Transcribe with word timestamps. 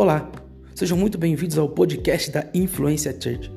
Olá, 0.00 0.32
sejam 0.74 0.96
muito 0.96 1.18
bem-vindos 1.18 1.58
ao 1.58 1.68
podcast 1.68 2.30
da 2.30 2.48
Influência 2.54 3.12
Church. 3.12 3.52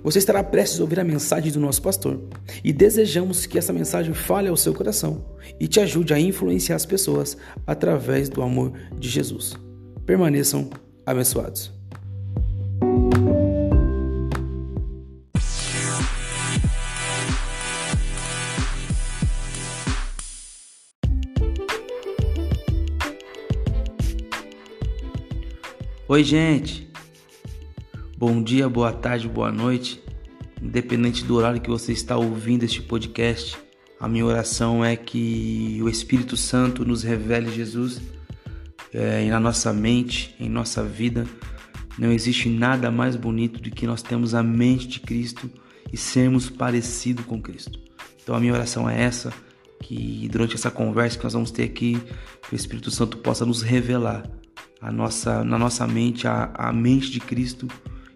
Você 0.00 0.20
estará 0.20 0.44
prestes 0.44 0.78
a 0.78 0.82
ouvir 0.84 1.00
a 1.00 1.02
mensagem 1.02 1.50
do 1.50 1.58
nosso 1.58 1.82
pastor 1.82 2.22
e 2.62 2.72
desejamos 2.72 3.46
que 3.46 3.58
essa 3.58 3.72
mensagem 3.72 4.14
fale 4.14 4.46
ao 4.46 4.56
seu 4.56 4.72
coração 4.72 5.24
e 5.58 5.66
te 5.66 5.80
ajude 5.80 6.14
a 6.14 6.20
influenciar 6.20 6.76
as 6.76 6.86
pessoas 6.86 7.36
através 7.66 8.28
do 8.28 8.42
amor 8.42 8.74
de 8.96 9.08
Jesus. 9.08 9.56
Permaneçam 10.06 10.70
abençoados. 11.04 11.76
Oi, 26.18 26.24
gente. 26.24 26.90
Bom 28.16 28.42
dia, 28.42 28.68
boa 28.68 28.92
tarde, 28.92 29.28
boa 29.28 29.52
noite. 29.52 30.02
Independente 30.60 31.22
do 31.22 31.36
horário 31.36 31.60
que 31.60 31.70
você 31.70 31.92
está 31.92 32.16
ouvindo 32.16 32.64
este 32.64 32.82
podcast, 32.82 33.56
a 34.00 34.08
minha 34.08 34.26
oração 34.26 34.84
é 34.84 34.96
que 34.96 35.78
o 35.80 35.88
Espírito 35.88 36.36
Santo 36.36 36.84
nos 36.84 37.04
revele 37.04 37.52
Jesus 37.52 38.00
é, 38.92 39.26
na 39.26 39.38
nossa 39.38 39.72
mente, 39.72 40.34
em 40.40 40.48
nossa 40.48 40.82
vida. 40.82 41.24
Não 41.96 42.10
existe 42.10 42.48
nada 42.48 42.90
mais 42.90 43.14
bonito 43.14 43.60
do 43.60 43.70
que 43.70 43.86
nós 43.86 44.02
temos 44.02 44.34
a 44.34 44.42
mente 44.42 44.88
de 44.88 44.98
Cristo 44.98 45.48
e 45.92 45.96
sermos 45.96 46.50
parecidos 46.50 47.26
com 47.26 47.40
Cristo. 47.40 47.78
Então 48.20 48.34
a 48.34 48.40
minha 48.40 48.54
oração 48.54 48.90
é 48.90 49.00
essa, 49.00 49.32
que 49.84 50.28
durante 50.32 50.56
essa 50.56 50.68
conversa 50.68 51.16
que 51.16 51.22
nós 51.22 51.34
vamos 51.34 51.52
ter 51.52 51.62
aqui, 51.62 51.96
o 52.50 52.56
Espírito 52.56 52.90
Santo 52.90 53.18
possa 53.18 53.46
nos 53.46 53.62
revelar 53.62 54.28
a 54.80 54.92
nossa, 54.92 55.44
na 55.44 55.58
nossa 55.58 55.86
mente 55.86 56.26
a, 56.26 56.50
a 56.54 56.72
mente 56.72 57.10
de 57.10 57.20
Cristo 57.20 57.66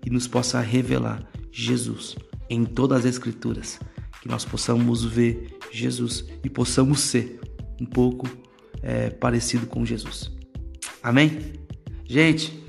e 0.04 0.10
nos 0.10 0.26
possa 0.26 0.60
revelar 0.60 1.22
Jesus 1.50 2.16
em 2.48 2.64
todas 2.64 3.00
as 3.00 3.04
Escrituras, 3.06 3.80
que 4.20 4.28
nós 4.28 4.44
possamos 4.44 5.04
ver 5.04 5.58
Jesus 5.70 6.24
e 6.44 6.50
possamos 6.50 7.00
ser 7.00 7.40
um 7.80 7.86
pouco 7.86 8.28
é, 8.82 9.10
parecido 9.10 9.66
com 9.66 9.84
Jesus. 9.84 10.30
Amém? 11.02 11.54
Gente, 12.04 12.62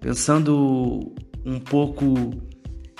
pensando 0.00 1.14
um 1.44 1.60
pouco 1.60 2.32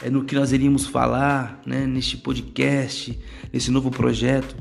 é, 0.03 0.11
no 0.11 0.25
que 0.25 0.35
nós 0.35 0.53
iríamos 0.53 0.87
falar 0.87 1.61
né, 1.67 1.87
neste 1.87 2.17
podcast, 2.17 3.19
nesse 3.53 3.71
novo 3.71 3.91
projeto, 3.91 4.57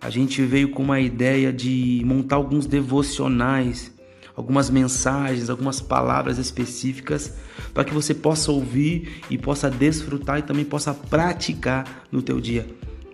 a 0.00 0.10
gente 0.10 0.42
veio 0.42 0.70
com 0.70 0.82
uma 0.82 1.00
ideia 1.00 1.52
de 1.52 2.02
montar 2.04 2.36
alguns 2.36 2.66
devocionais 2.66 3.93
algumas 4.36 4.68
mensagens, 4.70 5.48
algumas 5.48 5.80
palavras 5.80 6.38
específicas 6.38 7.34
para 7.72 7.84
que 7.84 7.94
você 7.94 8.12
possa 8.12 8.50
ouvir 8.50 9.22
e 9.30 9.38
possa 9.38 9.70
desfrutar 9.70 10.38
e 10.38 10.42
também 10.42 10.64
possa 10.64 10.92
praticar 10.92 12.04
no 12.10 12.22
teu 12.22 12.40
dia. 12.40 12.66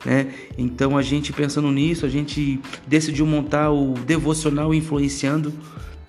Né? 0.05 0.33
Então 0.57 0.97
a 0.97 1.03
gente 1.03 1.33
pensando 1.33 1.71
nisso, 1.71 2.07
a 2.07 2.09
gente 2.09 2.61
decidiu 2.87 3.27
montar 3.27 3.71
o 3.71 3.95
devocional 3.95 4.73
influenciando, 4.75 5.53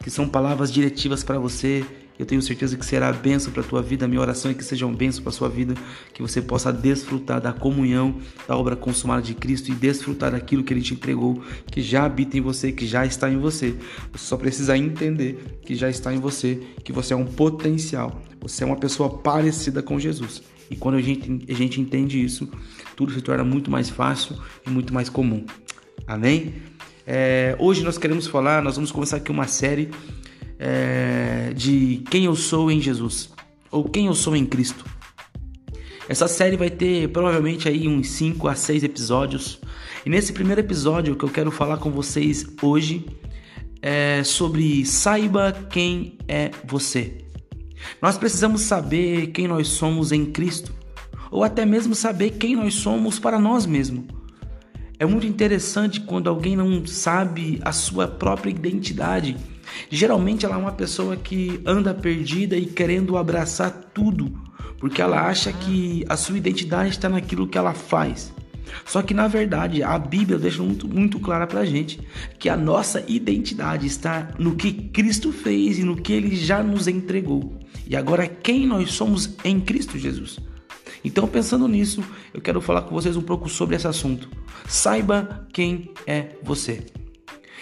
que 0.01 0.09
são 0.09 0.27
palavras 0.27 0.71
diretivas 0.71 1.23
para 1.23 1.37
você 1.37 1.85
eu 2.21 2.25
tenho 2.25 2.41
certeza 2.41 2.77
que 2.77 2.85
será 2.85 3.11
benção 3.11 3.51
para 3.51 3.63
a 3.63 3.65
tua 3.65 3.81
vida. 3.81 4.07
Minha 4.07 4.21
oração 4.21 4.51
é 4.51 4.53
que 4.53 4.63
seja 4.63 4.85
um 4.85 4.93
benção 4.93 5.23
para 5.23 5.31
a 5.31 5.33
sua 5.33 5.49
vida, 5.49 5.73
que 6.13 6.21
você 6.21 6.39
possa 6.39 6.71
desfrutar 6.71 7.41
da 7.41 7.51
comunhão 7.51 8.15
da 8.47 8.55
obra 8.55 8.75
consumada 8.75 9.23
de 9.23 9.33
Cristo 9.33 9.71
e 9.71 9.73
desfrutar 9.73 10.31
daquilo 10.31 10.63
que 10.63 10.71
ele 10.71 10.81
te 10.81 10.93
entregou, 10.93 11.41
que 11.65 11.81
já 11.81 12.05
habita 12.05 12.37
em 12.37 12.41
você, 12.41 12.71
que 12.71 12.85
já 12.85 13.07
está 13.07 13.27
em 13.27 13.37
você. 13.37 13.75
Você 14.11 14.25
só 14.25 14.37
precisa 14.37 14.77
entender 14.77 15.59
que 15.65 15.73
já 15.73 15.89
está 15.89 16.13
em 16.13 16.19
você, 16.19 16.61
que 16.83 16.93
você 16.93 17.13
é 17.13 17.17
um 17.17 17.25
potencial. 17.25 18.21
Você 18.39 18.63
é 18.63 18.67
uma 18.67 18.77
pessoa 18.77 19.17
parecida 19.17 19.81
com 19.81 19.99
Jesus. 19.99 20.43
E 20.69 20.75
quando 20.75 20.95
a 20.95 21.01
gente, 21.01 21.45
a 21.49 21.53
gente 21.53 21.81
entende 21.81 22.23
isso, 22.23 22.47
tudo 22.95 23.11
se 23.13 23.21
torna 23.21 23.43
muito 23.43 23.71
mais 23.71 23.89
fácil 23.89 24.37
e 24.65 24.69
muito 24.69 24.93
mais 24.93 25.09
comum. 25.09 25.43
Amém? 26.05 26.53
É, 27.05 27.55
hoje 27.57 27.83
nós 27.83 27.97
queremos 27.97 28.27
falar, 28.27 28.61
nós 28.61 28.75
vamos 28.75 28.91
começar 28.91 29.17
aqui 29.17 29.31
uma 29.31 29.47
série 29.47 29.89
é, 30.63 31.51
de 31.55 32.03
quem 32.11 32.25
eu 32.25 32.35
sou 32.35 32.69
em 32.69 32.79
Jesus 32.79 33.31
ou 33.71 33.83
quem 33.85 34.05
eu 34.05 34.13
sou 34.13 34.35
em 34.35 34.45
Cristo. 34.45 34.85
Essa 36.07 36.27
série 36.27 36.55
vai 36.55 36.69
ter 36.69 37.09
provavelmente 37.09 37.67
aí 37.67 37.87
uns 37.87 38.09
5 38.11 38.47
a 38.47 38.53
6 38.53 38.83
episódios. 38.83 39.59
E 40.05 40.09
nesse 40.09 40.33
primeiro 40.33 40.61
episódio 40.61 41.15
que 41.15 41.25
eu 41.25 41.29
quero 41.29 41.49
falar 41.49 41.77
com 41.77 41.89
vocês 41.89 42.45
hoje 42.61 43.05
é 43.81 44.23
sobre 44.23 44.85
saiba 44.85 45.51
quem 45.51 46.17
é 46.27 46.51
você. 46.63 47.25
Nós 47.99 48.17
precisamos 48.17 48.61
saber 48.61 49.27
quem 49.27 49.47
nós 49.47 49.67
somos 49.69 50.11
em 50.11 50.25
Cristo, 50.25 50.71
ou 51.31 51.43
até 51.43 51.65
mesmo 51.65 51.95
saber 51.95 52.31
quem 52.31 52.55
nós 52.55 52.75
somos 52.75 53.17
para 53.17 53.39
nós 53.39 53.65
mesmos. 53.65 54.05
É 55.01 55.05
muito 55.05 55.25
interessante 55.25 55.99
quando 55.99 56.29
alguém 56.29 56.55
não 56.55 56.85
sabe 56.85 57.59
a 57.65 57.71
sua 57.71 58.07
própria 58.07 58.51
identidade 58.51 59.35
Geralmente 59.89 60.45
ela 60.45 60.55
é 60.55 60.57
uma 60.57 60.71
pessoa 60.71 61.15
que 61.15 61.61
anda 61.65 61.93
perdida 61.93 62.55
e 62.55 62.65
querendo 62.65 63.17
abraçar 63.17 63.71
tudo, 63.93 64.31
porque 64.77 65.01
ela 65.01 65.27
acha 65.27 65.51
que 65.51 66.05
a 66.09 66.17
sua 66.17 66.37
identidade 66.37 66.89
está 66.89 67.09
naquilo 67.09 67.47
que 67.47 67.57
ela 67.57 67.73
faz. 67.73 68.33
Só 68.85 69.01
que 69.01 69.13
na 69.13 69.27
verdade 69.27 69.83
a 69.83 69.97
Bíblia 69.97 70.37
deixa 70.37 70.61
muito, 70.61 70.87
muito 70.87 71.19
clara 71.19 71.45
pra 71.45 71.65
gente 71.65 71.99
que 72.39 72.47
a 72.47 72.55
nossa 72.55 73.03
identidade 73.07 73.85
está 73.85 74.29
no 74.37 74.55
que 74.55 74.71
Cristo 74.71 75.31
fez 75.31 75.79
e 75.79 75.83
no 75.83 75.95
que 75.95 76.13
ele 76.13 76.35
já 76.35 76.61
nos 76.61 76.87
entregou. 76.87 77.57
E 77.87 77.95
agora 77.95 78.27
quem 78.27 78.65
nós 78.65 78.91
somos 78.91 79.35
em 79.43 79.59
Cristo 79.59 79.97
Jesus. 79.97 80.39
Então, 81.03 81.27
pensando 81.27 81.67
nisso, 81.67 82.03
eu 82.33 82.41
quero 82.41 82.61
falar 82.61 82.83
com 82.83 82.93
vocês 82.93 83.15
um 83.15 83.21
pouco 83.21 83.49
sobre 83.49 83.75
esse 83.75 83.87
assunto. 83.87 84.29
Saiba 84.67 85.47
quem 85.51 85.91
é 86.05 86.35
você. 86.43 86.85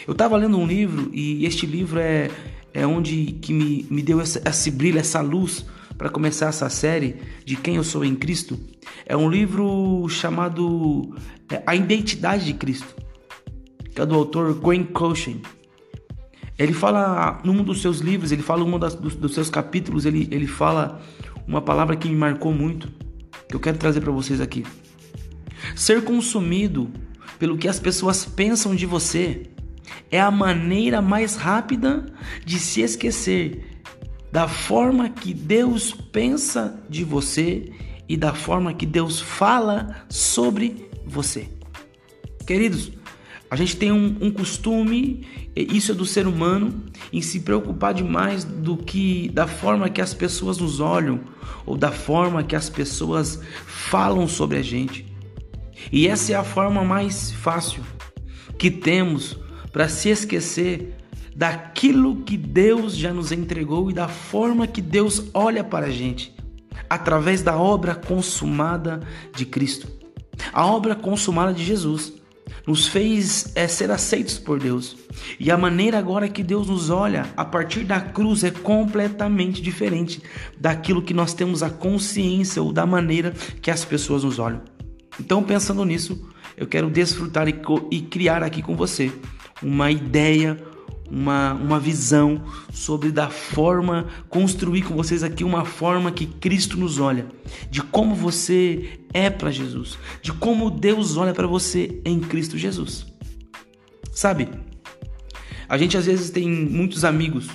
Eu 0.08 0.14
estava 0.14 0.36
lendo 0.38 0.58
um 0.58 0.66
livro 0.66 1.10
e 1.14 1.46
este 1.46 1.66
livro 1.66 2.00
é, 2.00 2.30
é 2.74 2.86
onde 2.86 3.34
que 3.42 3.54
me, 3.54 3.86
me 3.90 4.02
deu 4.02 4.22
esse, 4.22 4.42
esse 4.46 4.72
brilho, 4.72 5.00
essa 5.00 5.22
luz 5.22 5.66
para 5.98 6.10
começar 6.10 6.48
essa 6.48 6.70
série 6.70 7.18
de 7.46 7.56
quem 7.56 7.76
eu 7.76 7.84
sou 7.84 8.04
em 8.06 8.16
Cristo. 8.16 8.58
É 9.06 9.16
um 9.16 9.30
livro 9.30 10.08
chamado 10.10 11.16
é, 11.52 11.62
A 11.66 11.76
Identidade 11.76 12.46
de 12.46 12.54
Cristo, 12.54 12.96
que 13.94 14.02
é 14.02 14.06
do 14.06 14.16
autor 14.16 14.54
Gwen 14.54 14.84
Cochin. 14.84 15.42
Ele 16.58 16.74
fala, 16.74 17.40
num 17.44 17.64
dos 17.64 17.82
seus 17.82 18.00
livros, 18.00 18.32
ele 18.32 18.42
fala, 18.42 18.64
um 18.64 18.80
dos, 18.80 19.16
dos 19.16 19.34
seus 19.34 19.50
capítulos, 19.50 20.06
ele, 20.06 20.28
ele 20.30 20.48
fala 20.48 21.02
uma 21.48 21.62
palavra 21.62 21.96
que 21.96 22.08
me 22.08 22.16
marcou 22.16 22.54
muito, 22.54 22.92
que 23.50 23.56
eu 23.56 23.60
quero 23.60 23.80
trazer 23.80 24.00
para 24.00 24.12
vocês 24.12 24.40
aqui. 24.40 24.64
Ser 25.76 26.04
consumido 26.04 26.90
pelo 27.40 27.58
que 27.58 27.68
as 27.68 27.80
pessoas 27.80 28.24
pensam 28.24 28.76
de 28.76 28.86
você 28.86 29.50
é 30.12 30.22
a 30.22 30.30
maneira 30.30 31.02
mais 31.02 31.36
rápida 31.36 32.06
de 32.46 32.60
se 32.60 32.82
esquecer 32.82 33.82
da 34.32 34.48
forma 34.48 35.10
que 35.10 35.34
Deus 35.34 35.92
pensa 35.92 36.80
de 36.88 37.04
você 37.04 37.72
e 38.08 38.16
da 38.16 38.34
forma 38.34 38.74
que 38.74 38.86
Deus 38.86 39.20
fala 39.20 40.06
sobre 40.08 40.88
você. 41.04 41.50
Queridos, 42.46 42.92
a 43.52 43.56
gente 43.56 43.76
tem 43.78 43.92
um, 43.92 44.16
um, 44.22 44.30
costume, 44.30 45.26
isso 45.56 45.92
é 45.92 45.96
do 45.96 46.06
ser 46.06 46.28
humano, 46.28 46.84
em 47.12 47.22
se 47.22 47.40
preocupar 47.40 47.96
demais 47.96 48.44
do 48.44 48.78
que 48.78 49.30
da 49.30 49.48
forma 49.48 49.90
que 49.90 50.02
as 50.02 50.14
pessoas 50.14 50.60
nos 50.60 50.80
olham 50.80 51.22
ou 51.66 51.76
da 51.76 51.92
forma 51.92 52.44
que 52.44 52.56
as 52.56 52.70
pessoas 52.70 53.42
falam 53.66 54.28
sobre 54.28 54.58
a 54.58 54.62
gente. 54.62 55.06
E 55.92 56.08
essa 56.08 56.34
é 56.34 56.36
a 56.36 56.44
forma 56.44 56.84
mais 56.84 57.32
fácil 57.32 57.84
que 58.58 58.70
temos 58.70 59.36
para 59.72 59.90
se 59.90 60.10
esquecer 60.10 60.96
daquilo 61.36 62.18
que 62.18 62.38
Deus 62.38 62.96
já 62.96 63.12
nos 63.12 63.32
entregou 63.32 63.90
e 63.90 63.94
da 63.94 64.08
forma 64.08 64.68
que 64.68 64.82
Deus 64.82 65.24
olha 65.34 65.64
para 65.64 65.88
a 65.88 65.92
gente, 65.92 66.36
através 66.88 67.42
da 67.42 67.58
obra 67.58 67.96
consumada 67.96 69.00
de 69.36 69.46
Cristo. 69.46 69.88
A 70.54 70.66
obra 70.68 70.96
consumada 70.96 71.54
de 71.54 71.64
Jesus 71.66 72.19
nos 72.66 72.88
fez 72.88 73.52
é, 73.56 73.68
ser 73.68 73.92
aceitos 73.92 74.38
por 74.38 74.60
Deus. 74.60 74.98
E 75.40 75.52
a 75.52 75.58
maneira 75.58 75.98
agora 75.98 76.30
que 76.30 76.44
Deus 76.44 76.68
nos 76.68 76.90
olha 76.90 77.26
a 77.36 77.44
partir 77.44 77.84
da 77.84 78.00
cruz 78.00 78.44
é 78.44 78.52
completamente 78.52 79.62
diferente 79.62 80.22
daquilo 80.60 81.02
que 81.02 81.14
nós 81.14 81.34
temos 81.34 81.64
a 81.64 81.70
consciência 81.70 82.62
ou 82.62 82.72
da 82.72 82.86
maneira 82.86 83.34
que 83.62 83.72
as 83.72 83.84
pessoas 83.84 84.24
nos 84.24 84.40
olham. 84.40 84.62
Então, 85.20 85.44
pensando 85.44 85.84
nisso, 85.84 86.30
eu 86.56 86.68
quero 86.68 86.90
desfrutar 86.90 87.48
e, 87.48 87.56
e 87.92 88.02
criar 88.02 88.44
aqui 88.44 88.62
com 88.62 88.76
você 88.76 89.12
uma 89.62 89.92
ideia, 89.92 90.58
uma, 91.12 91.54
uma 91.54 91.80
visão 91.80 92.42
sobre 92.72 93.12
da 93.12 93.30
forma, 93.30 94.08
construir 94.30 94.84
com 94.84 94.96
vocês 94.96 95.24
aqui 95.24 95.44
uma 95.44 95.66
forma 95.66 96.12
que 96.12 96.26
Cristo 96.26 96.78
nos 96.78 97.00
olha, 97.00 97.28
de 97.70 97.82
como 97.82 98.16
você 98.16 99.00
é 99.14 99.30
para 99.30 99.52
Jesus, 99.52 99.98
de 100.22 100.32
como 100.32 100.70
Deus 100.70 101.18
olha 101.18 101.34
para 101.34 101.48
você 101.48 102.02
em 102.06 102.20
Cristo 102.20 102.58
Jesus. 102.58 103.08
Sabe, 104.12 104.50
a 105.68 105.78
gente 105.78 105.98
às 105.98 106.06
vezes 106.06 106.30
tem 106.30 106.50
muitos 106.50 107.06
amigos 107.06 107.48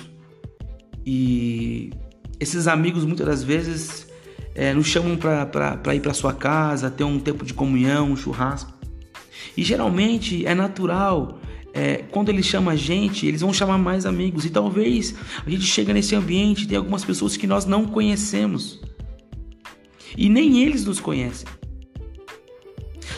E 1.05 1.91
esses 2.39 2.67
amigos 2.67 3.05
muitas 3.05 3.27
das 3.27 3.43
vezes 3.43 4.07
é, 4.55 4.73
nos 4.73 4.87
chamam 4.87 5.17
para 5.17 5.93
ir 5.93 5.99
para 5.99 6.13
sua 6.13 6.33
casa, 6.33 6.89
ter 6.89 7.03
um 7.03 7.19
tempo 7.19 7.45
de 7.45 7.53
comunhão, 7.53 8.11
um 8.11 8.15
churrasco. 8.15 8.73
E 9.55 9.63
geralmente 9.63 10.45
é 10.45 10.55
natural, 10.55 11.39
é, 11.75 11.97
quando 12.09 12.29
eles 12.29 12.45
chamam 12.45 12.73
a 12.73 12.75
gente, 12.77 13.27
eles 13.27 13.41
vão 13.41 13.51
chamar 13.51 13.77
mais 13.77 14.05
amigos. 14.05 14.45
E 14.45 14.49
talvez 14.49 15.13
a 15.45 15.49
gente 15.49 15.65
chega 15.65 15.93
nesse 15.93 16.15
ambiente 16.15 16.63
e 16.63 16.67
tem 16.67 16.77
algumas 16.77 17.03
pessoas 17.03 17.35
que 17.35 17.45
nós 17.45 17.65
não 17.65 17.85
conhecemos. 17.85 18.79
E 20.17 20.29
nem 20.29 20.63
eles 20.63 20.85
nos 20.85 21.01
conhecem. 21.01 21.45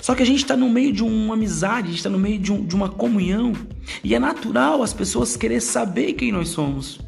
Só 0.02 0.16
que 0.16 0.24
a 0.24 0.26
gente 0.26 0.40
está 0.40 0.58
no 0.58 0.70
meio 0.70 0.92
de 0.92 1.04
uma 1.04 1.36
amizade, 1.36 1.84
a 1.84 1.92
gente 1.92 1.98
está 1.98 2.10
no 2.10 2.18
meio 2.18 2.40
de, 2.40 2.52
um, 2.52 2.66
de 2.66 2.76
uma 2.76 2.90
comunhão. 2.90 3.54
E 4.04 4.16
é 4.16 4.20
natural 4.20 4.82
as 4.82 4.92
pessoas 4.92 5.38
querer 5.38 5.62
saber 5.62 6.14
quem 6.14 6.32
nós 6.32 6.50
somos. 6.50 7.00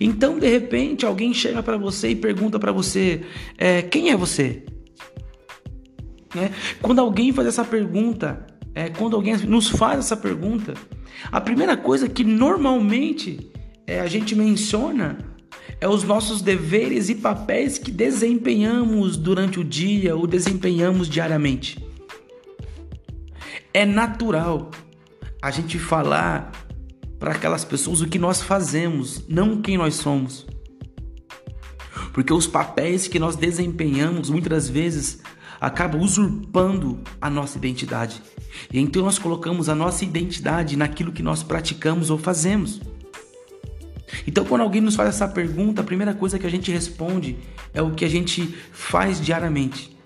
Então, 0.00 0.38
de 0.38 0.48
repente, 0.48 1.04
alguém 1.04 1.34
chega 1.34 1.62
para 1.62 1.76
você 1.76 2.08
e 2.08 2.16
pergunta 2.16 2.58
para 2.58 2.72
você: 2.72 3.20
é, 3.58 3.82
quem 3.82 4.10
é 4.10 4.16
você? 4.16 4.64
É, 6.34 6.50
quando 6.80 7.00
alguém 7.00 7.32
faz 7.32 7.48
essa 7.48 7.64
pergunta, 7.64 8.46
é, 8.74 8.88
quando 8.88 9.16
alguém 9.16 9.36
nos 9.38 9.68
faz 9.68 9.98
essa 9.98 10.16
pergunta, 10.16 10.74
a 11.30 11.40
primeira 11.40 11.76
coisa 11.76 12.08
que 12.08 12.24
normalmente 12.24 13.50
é, 13.86 14.00
a 14.00 14.06
gente 14.06 14.34
menciona 14.34 15.18
é 15.80 15.88
os 15.88 16.04
nossos 16.04 16.42
deveres 16.42 17.08
e 17.08 17.14
papéis 17.14 17.78
que 17.78 17.90
desempenhamos 17.90 19.16
durante 19.16 19.58
o 19.58 19.64
dia 19.64 20.14
ou 20.14 20.26
desempenhamos 20.26 21.08
diariamente. 21.08 21.84
É 23.72 23.86
natural 23.86 24.70
a 25.40 25.50
gente 25.50 25.78
falar 25.78 26.52
para 27.18 27.32
aquelas 27.32 27.64
pessoas 27.64 28.00
o 28.00 28.08
que 28.08 28.18
nós 28.18 28.42
fazemos, 28.42 29.24
não 29.28 29.60
quem 29.60 29.78
nós 29.78 29.94
somos. 29.94 30.46
Porque 32.12 32.32
os 32.32 32.46
papéis 32.46 33.06
que 33.06 33.18
nós 33.18 33.36
desempenhamos 33.36 34.30
muitas 34.30 34.68
vezes 34.68 35.22
acabam 35.60 36.00
usurpando 36.00 37.00
a 37.20 37.28
nossa 37.28 37.58
identidade. 37.58 38.22
E 38.72 38.80
então 38.80 39.02
nós 39.02 39.18
colocamos 39.18 39.68
a 39.68 39.74
nossa 39.74 40.04
identidade 40.04 40.76
naquilo 40.76 41.12
que 41.12 41.22
nós 41.22 41.42
praticamos 41.42 42.10
ou 42.10 42.18
fazemos. 42.18 42.80
Então, 44.26 44.44
quando 44.44 44.62
alguém 44.62 44.80
nos 44.80 44.96
faz 44.96 45.10
essa 45.10 45.28
pergunta, 45.28 45.82
a 45.82 45.84
primeira 45.84 46.14
coisa 46.14 46.38
que 46.38 46.46
a 46.46 46.50
gente 46.50 46.70
responde 46.70 47.36
é 47.72 47.80
o 47.80 47.92
que 47.92 48.04
a 48.04 48.08
gente 48.08 48.54
faz 48.72 49.20
diariamente. 49.20 49.96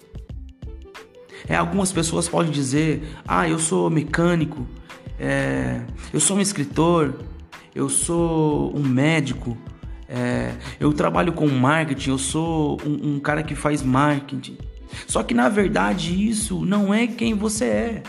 É, 1.49 1.57
algumas 1.57 1.93
pessoas 1.93 2.29
podem 2.29 2.51
dizer: 2.51 3.03
Ah, 3.27 3.49
eu 3.49 3.59
sou 3.59 3.91
mecânico, 3.91 4.67
é, 5.19 5.83
eu 6.13 6.21
sou 6.21 6.37
um 6.37 6.41
escritor, 6.41 7.15
eu 7.75 7.89
sou 7.89 8.77
um 8.77 8.83
médico, 8.83 9.57
é, 10.09 10.53
eu 10.79 10.93
trabalho 10.93 11.33
com 11.33 11.47
marketing, 11.49 12.11
eu 12.11 12.19
sou 12.19 12.81
um, 12.85 13.15
um 13.15 13.21
cara 13.21 13.43
que 13.43 13.55
faz 13.55 13.83
marketing. 13.83 14.57
Só 15.07 15.23
que 15.23 15.35
na 15.35 15.49
verdade 15.49 16.29
isso 16.29 16.65
não 16.65 16.93
é 16.93 17.07
quem 17.07 17.35
você 17.35 17.65
é. 17.65 18.03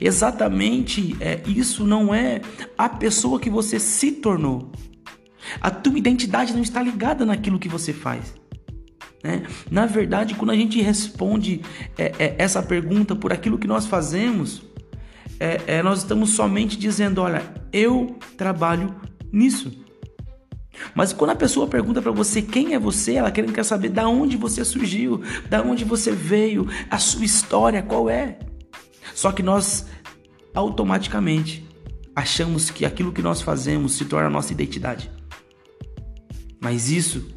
Exatamente 0.00 1.16
é, 1.20 1.40
isso 1.46 1.84
não 1.84 2.14
é 2.14 2.40
a 2.76 2.88
pessoa 2.88 3.40
que 3.40 3.50
você 3.50 3.80
se 3.80 4.12
tornou. 4.12 4.70
A 5.60 5.70
tua 5.70 5.98
identidade 5.98 6.52
não 6.52 6.62
está 6.62 6.82
ligada 6.82 7.24
naquilo 7.24 7.58
que 7.58 7.68
você 7.68 7.92
faz. 7.92 8.34
Né? 9.22 9.42
Na 9.70 9.86
verdade, 9.86 10.34
quando 10.34 10.50
a 10.50 10.56
gente 10.56 10.80
responde 10.80 11.62
é, 11.96 12.12
é, 12.18 12.34
essa 12.38 12.62
pergunta 12.62 13.16
por 13.16 13.32
aquilo 13.32 13.58
que 13.58 13.66
nós 13.66 13.86
fazemos, 13.86 14.62
é, 15.40 15.60
é, 15.66 15.82
nós 15.82 15.98
estamos 15.98 16.30
somente 16.30 16.78
dizendo: 16.78 17.20
olha, 17.20 17.42
eu 17.72 18.16
trabalho 18.36 18.94
nisso. 19.32 19.84
Mas 20.94 21.12
quando 21.12 21.30
a 21.30 21.36
pessoa 21.36 21.66
pergunta 21.66 22.02
para 22.02 22.12
você 22.12 22.42
quem 22.42 22.74
é 22.74 22.78
você, 22.78 23.14
ela 23.14 23.30
quer 23.30 23.64
saber 23.64 23.88
da 23.88 24.08
onde 24.08 24.36
você 24.36 24.64
surgiu, 24.64 25.22
da 25.48 25.62
onde 25.62 25.84
você 25.84 26.12
veio, 26.12 26.66
a 26.90 26.98
sua 26.98 27.24
história 27.24 27.82
qual 27.82 28.08
é. 28.08 28.38
Só 29.14 29.32
que 29.32 29.42
nós 29.42 29.86
automaticamente 30.54 31.66
achamos 32.14 32.70
que 32.70 32.84
aquilo 32.84 33.12
que 33.12 33.22
nós 33.22 33.40
fazemos 33.40 33.94
se 33.94 34.04
torna 34.04 34.26
a 34.26 34.30
nossa 34.30 34.52
identidade. 34.52 35.10
Mas 36.60 36.90
isso 36.90 37.28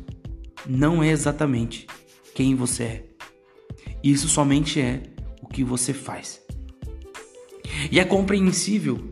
não 0.68 1.04
é 1.04 1.10
exatamente 1.10 1.88
quem 2.34 2.56
você 2.56 2.84
é. 2.84 3.06
Isso 4.04 4.28
somente 4.28 4.80
é 4.80 5.04
o 5.42 5.48
que 5.48 5.64
você 5.64 5.94
faz. 5.94 6.42
E 7.92 8.00
é 8.00 8.06
compreensível 8.06 9.08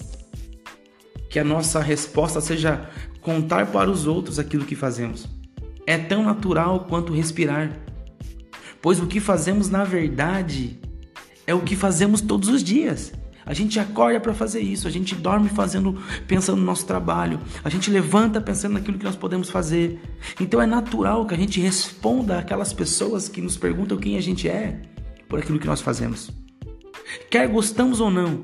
que 1.29 1.37
a 1.37 1.43
nossa 1.43 1.79
resposta 1.79 2.41
seja 2.41 2.89
contar 3.21 3.68
para 3.68 3.89
os 3.89 4.07
outros 4.07 4.39
aquilo 4.39 4.66
que 4.66 4.75
fazemos. 4.75 5.27
É 5.86 5.98
tão 5.98 6.24
natural 6.24 6.86
quanto 6.88 7.13
respirar, 7.13 7.77
pois 8.81 9.00
o 9.00 9.07
que 9.07 9.19
fazemos 9.19 9.69
na 9.69 9.83
verdade 9.83 10.80
é 11.45 11.54
o 11.54 11.62
que 11.62 11.75
fazemos 11.75 12.21
todos 12.21 12.50
os 12.50 12.63
dias. 12.63 13.12
A 13.45 13.54
gente 13.56 13.80
acorda 13.80 14.19
para 14.19 14.33
fazer 14.33 14.60
isso, 14.60 14.88
a 14.88 14.92
gente 14.92 15.16
dorme 15.16 15.50
fazendo, 15.50 16.00
pensando 16.27 16.60
no 16.60 16.66
nosso 16.66 16.86
trabalho, 16.86 17.39
a 17.63 17.69
gente 17.69 17.89
levanta 17.89 18.39
pensando 18.39 18.74
naquilo 18.74 19.00
que 19.00 19.04
nós 19.04 19.16
podemos 19.16 19.50
fazer. 19.50 20.00
Então 20.39 20.62
é 20.62 20.68
natural 20.68 21.25
que 21.25 21.33
a 21.33 21.38
gente 21.38 21.60
responda 21.60 22.38
aquelas 22.38 22.72
pessoas 22.72 23.27
que 23.27 23.42
nos 23.42 23.57
perguntam 23.57 23.98
quem 23.98 24.18
a 24.18 24.22
gente 24.22 24.48
é 24.48 24.80
por 25.27 25.39
aquilo 25.39 25.57
que 25.57 25.65
nós 25.65 25.81
fazemos. 25.81 26.30
Quer 27.31 27.48
gostamos 27.48 28.00
ou 28.00 28.12
não, 28.12 28.44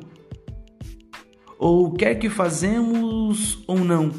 ou 1.60 1.94
quer 1.94 2.16
que 2.16 2.28
fazemos 2.28 3.64
ou 3.68 3.80
não. 3.80 4.12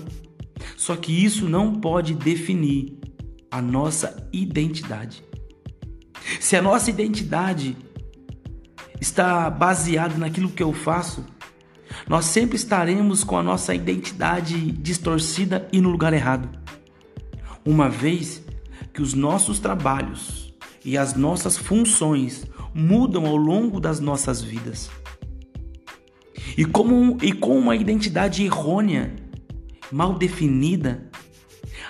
Só 0.86 0.94
que 0.94 1.10
isso 1.12 1.48
não 1.48 1.74
pode 1.74 2.14
definir 2.14 2.96
a 3.50 3.60
nossa 3.60 4.24
identidade. 4.32 5.20
Se 6.38 6.54
a 6.54 6.62
nossa 6.62 6.90
identidade 6.90 7.76
está 9.00 9.50
baseado 9.50 10.16
naquilo 10.16 10.48
que 10.48 10.62
eu 10.62 10.72
faço, 10.72 11.26
nós 12.08 12.26
sempre 12.26 12.54
estaremos 12.54 13.24
com 13.24 13.36
a 13.36 13.42
nossa 13.42 13.74
identidade 13.74 14.70
distorcida 14.70 15.68
e 15.72 15.80
no 15.80 15.90
lugar 15.90 16.12
errado. 16.12 16.48
Uma 17.64 17.88
vez 17.88 18.44
que 18.94 19.02
os 19.02 19.12
nossos 19.12 19.58
trabalhos 19.58 20.54
e 20.84 20.96
as 20.96 21.16
nossas 21.16 21.56
funções 21.56 22.46
mudam 22.72 23.26
ao 23.26 23.36
longo 23.36 23.80
das 23.80 23.98
nossas 23.98 24.40
vidas. 24.40 24.88
E, 26.56 26.64
como, 26.64 27.18
e 27.24 27.32
com 27.32 27.58
uma 27.58 27.74
identidade 27.74 28.44
errônea, 28.44 29.25
mal 29.90 30.14
definida, 30.14 31.10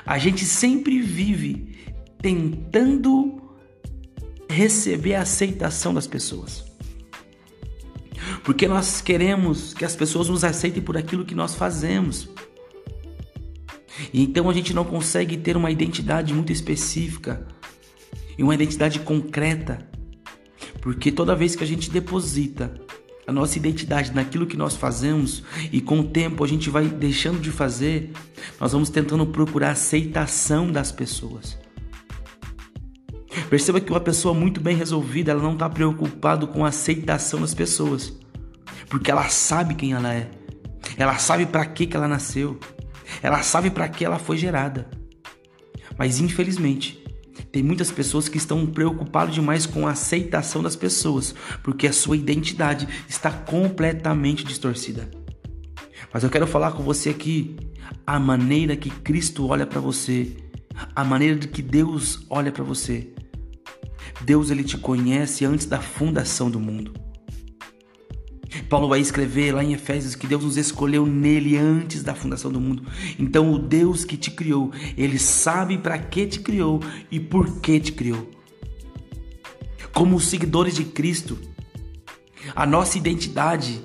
a 0.04 0.18
gente 0.18 0.44
sempre 0.44 1.00
vive 1.00 1.76
tentando 2.20 3.42
receber 4.48 5.14
a 5.14 5.22
aceitação 5.22 5.92
das 5.92 6.06
pessoas. 6.06 6.64
Porque 8.42 8.66
nós 8.66 9.00
queremos 9.00 9.74
que 9.74 9.84
as 9.84 9.96
pessoas 9.96 10.28
nos 10.28 10.44
aceitem 10.44 10.82
por 10.82 10.96
aquilo 10.96 11.24
que 11.24 11.34
nós 11.34 11.54
fazemos. 11.54 12.28
E 14.12 14.22
então 14.22 14.48
a 14.48 14.54
gente 14.54 14.72
não 14.72 14.84
consegue 14.84 15.36
ter 15.36 15.56
uma 15.56 15.70
identidade 15.70 16.32
muito 16.32 16.52
específica 16.52 17.46
e 18.38 18.42
uma 18.42 18.54
identidade 18.54 19.00
concreta. 19.00 19.88
Porque 20.80 21.10
toda 21.10 21.34
vez 21.34 21.56
que 21.56 21.64
a 21.64 21.66
gente 21.66 21.90
deposita 21.90 22.85
a 23.26 23.32
nossa 23.32 23.58
identidade 23.58 24.12
naquilo 24.14 24.46
que 24.46 24.56
nós 24.56 24.76
fazemos 24.76 25.42
e 25.72 25.80
com 25.80 26.00
o 26.00 26.04
tempo 26.04 26.44
a 26.44 26.46
gente 26.46 26.70
vai 26.70 26.86
deixando 26.86 27.40
de 27.40 27.50
fazer, 27.50 28.12
nós 28.60 28.72
vamos 28.72 28.88
tentando 28.88 29.26
procurar 29.26 29.70
aceitação 29.70 30.70
das 30.70 30.92
pessoas. 30.92 31.58
Perceba 33.50 33.80
que 33.80 33.90
uma 33.90 34.00
pessoa 34.00 34.32
muito 34.32 34.60
bem 34.60 34.76
resolvida, 34.76 35.30
ela 35.32 35.42
não 35.42 35.54
está 35.54 35.68
preocupada 35.68 36.46
com 36.46 36.64
a 36.64 36.68
aceitação 36.68 37.40
das 37.40 37.52
pessoas 37.52 38.14
porque 38.88 39.10
ela 39.10 39.28
sabe 39.28 39.74
quem 39.74 39.92
ela 39.92 40.12
é. 40.14 40.30
Ela 40.96 41.18
sabe 41.18 41.46
para 41.46 41.64
que 41.66 41.86
que 41.86 41.96
ela 41.96 42.08
nasceu. 42.08 42.58
Ela 43.22 43.42
sabe 43.42 43.70
para 43.70 43.88
que 43.88 44.04
ela 44.04 44.18
foi 44.18 44.36
gerada. 44.36 44.88
Mas 45.98 46.20
infelizmente, 46.20 47.02
tem 47.56 47.62
muitas 47.62 47.90
pessoas 47.90 48.28
que 48.28 48.36
estão 48.36 48.66
preocupadas 48.66 49.34
demais 49.34 49.64
com 49.64 49.88
a 49.88 49.92
aceitação 49.92 50.62
das 50.62 50.76
pessoas, 50.76 51.34
porque 51.62 51.86
a 51.86 51.92
sua 51.92 52.14
identidade 52.14 52.86
está 53.08 53.30
completamente 53.30 54.44
distorcida. 54.44 55.08
Mas 56.12 56.22
eu 56.22 56.28
quero 56.28 56.46
falar 56.46 56.72
com 56.72 56.82
você 56.82 57.08
aqui 57.08 57.56
a 58.06 58.20
maneira 58.20 58.76
que 58.76 58.90
Cristo 58.90 59.48
olha 59.48 59.66
para 59.66 59.80
você, 59.80 60.36
a 60.94 61.02
maneira 61.02 61.34
de 61.34 61.48
que 61.48 61.62
Deus 61.62 62.26
olha 62.28 62.52
para 62.52 62.62
você. 62.62 63.08
Deus 64.20 64.50
ele 64.50 64.62
te 64.62 64.76
conhece 64.76 65.46
antes 65.46 65.64
da 65.64 65.80
fundação 65.80 66.50
do 66.50 66.60
mundo. 66.60 67.05
Paulo 68.68 68.88
vai 68.88 69.00
escrever 69.00 69.52
lá 69.52 69.62
em 69.62 69.72
Efésios 69.72 70.14
que 70.14 70.26
Deus 70.26 70.44
nos 70.44 70.56
escolheu 70.56 71.06
nele 71.06 71.56
antes 71.56 72.02
da 72.02 72.14
fundação 72.14 72.50
do 72.50 72.60
mundo. 72.60 72.82
Então, 73.18 73.52
o 73.52 73.58
Deus 73.58 74.04
que 74.04 74.16
te 74.16 74.30
criou, 74.30 74.72
ele 74.96 75.18
sabe 75.18 75.78
para 75.78 75.98
que 75.98 76.26
te 76.26 76.40
criou 76.40 76.80
e 77.10 77.20
por 77.20 77.60
que 77.60 77.78
te 77.80 77.92
criou. 77.92 78.30
Como 79.92 80.20
seguidores 80.20 80.74
de 80.74 80.84
Cristo, 80.84 81.38
a 82.54 82.66
nossa 82.66 82.98
identidade 82.98 83.80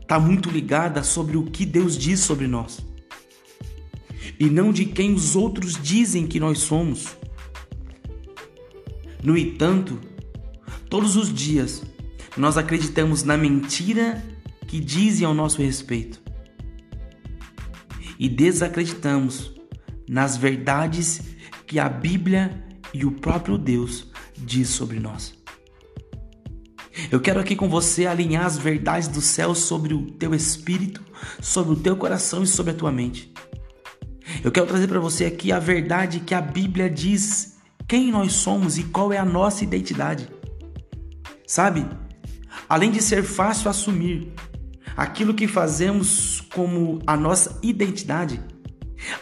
está 0.00 0.18
muito 0.18 0.50
ligada 0.50 1.02
sobre 1.02 1.36
o 1.36 1.44
que 1.44 1.64
Deus 1.64 1.96
diz 1.96 2.20
sobre 2.20 2.46
nós. 2.46 2.84
e 4.38 4.46
não 4.46 4.72
de 4.72 4.84
quem 4.84 5.14
os 5.14 5.36
outros 5.36 5.78
dizem 5.80 6.26
que 6.26 6.40
nós 6.40 6.58
somos. 6.58 7.16
No 9.22 9.36
entanto, 9.36 9.98
todos 10.90 11.16
os 11.16 11.32
dias 11.32 11.82
nós 12.36 12.56
acreditamos 12.56 13.22
na 13.22 13.36
mentira 13.36 14.22
que 14.66 14.80
dizem 14.80 15.26
ao 15.26 15.34
nosso 15.34 15.62
respeito 15.62 16.20
e 18.18 18.28
desacreditamos 18.28 19.52
nas 20.08 20.36
verdades 20.36 21.22
que 21.66 21.78
a 21.78 21.88
Bíblia 21.88 22.62
e 22.92 23.04
o 23.04 23.12
próprio 23.12 23.58
Deus 23.58 24.10
diz 24.36 24.68
sobre 24.68 25.00
nós. 25.00 25.34
Eu 27.10 27.20
quero 27.20 27.40
aqui 27.40 27.56
com 27.56 27.68
você 27.68 28.06
alinhar 28.06 28.46
as 28.46 28.56
verdades 28.56 29.08
do 29.08 29.20
céu 29.20 29.54
sobre 29.54 29.94
o 29.94 30.12
teu 30.12 30.34
espírito, 30.34 31.02
sobre 31.40 31.72
o 31.72 31.76
teu 31.76 31.96
coração 31.96 32.42
e 32.42 32.46
sobre 32.46 32.72
a 32.72 32.74
tua 32.74 32.92
mente. 32.92 33.32
Eu 34.42 34.52
quero 34.52 34.66
trazer 34.66 34.86
para 34.86 35.00
você 35.00 35.24
aqui 35.24 35.52
a 35.52 35.58
verdade 35.58 36.20
que 36.20 36.34
a 36.34 36.40
Bíblia 36.40 36.88
diz 36.88 37.56
quem 37.88 38.10
nós 38.10 38.32
somos 38.32 38.78
e 38.78 38.84
qual 38.84 39.12
é 39.12 39.18
a 39.18 39.24
nossa 39.24 39.64
identidade. 39.64 40.28
Sabe? 41.46 41.86
Além 42.68 42.90
de 42.90 43.02
ser 43.02 43.22
fácil 43.22 43.70
assumir 43.70 44.32
aquilo 44.96 45.34
que 45.34 45.46
fazemos 45.46 46.40
como 46.52 47.00
a 47.06 47.16
nossa 47.16 47.58
identidade, 47.62 48.40